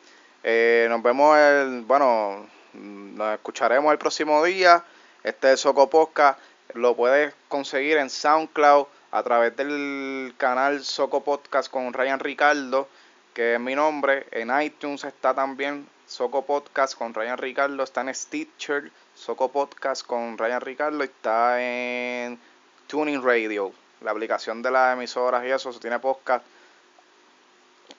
eh, 0.45 0.87
nos 0.91 1.03
vemos 1.03 1.37
el, 1.39 1.83
bueno, 1.83 2.47
nos 2.75 3.35
escucharemos 3.35 3.91
el 3.93 3.99
próximo 3.99 4.45
día. 4.45 4.85
Este 5.25 5.53
es 5.53 5.61
Soco 5.61 5.89
Podcast. 5.89 6.39
Lo 6.75 6.95
puedes 6.95 7.33
conseguir 7.49 7.97
en 7.97 8.11
SoundCloud 8.11 8.87
a 9.13 9.23
través 9.23 9.57
del 9.57 10.35
canal 10.37 10.85
Soco 10.85 11.25
Podcast 11.25 11.71
con 11.71 11.93
Ryan 11.93 12.21
Ricardo, 12.21 12.89
que 13.33 13.55
es 13.55 13.61
mi 13.61 13.75
nombre. 13.75 14.27
En 14.31 14.51
iTunes 14.61 15.05
está 15.05 15.33
también 15.33 15.89
Soco 16.07 16.43
Podcast 16.43 16.97
con 16.97 17.13
Ryan 17.13 17.37
Ricardo. 17.37 17.83
Está 17.83 18.01
en 18.03 18.15
Stitcher, 18.15 18.93
Soco 19.15 19.51
Podcast 19.51 20.07
con 20.07 20.39
Ryan 20.39 20.61
Ricardo. 20.61 21.03
Está 21.03 21.61
en 21.61 22.39
Tuning 22.87 23.23
Radio, 23.23 23.73
la 24.01 24.13
aplicación 24.13 24.63
de 24.63 24.71
las 24.71 24.95
emisoras 24.95 25.45
y 25.45 25.51
eso. 25.51 25.73
Se 25.73 25.81
tiene 25.81 25.99
podcast. 25.99 26.45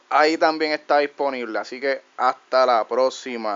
Ahí 0.10 0.38
también 0.38 0.72
está 0.72 1.00
disponible. 1.00 1.60
Así 1.60 1.82
que 1.82 2.02
hasta 2.16 2.66
la 2.66 2.88
próxima. 2.88 3.56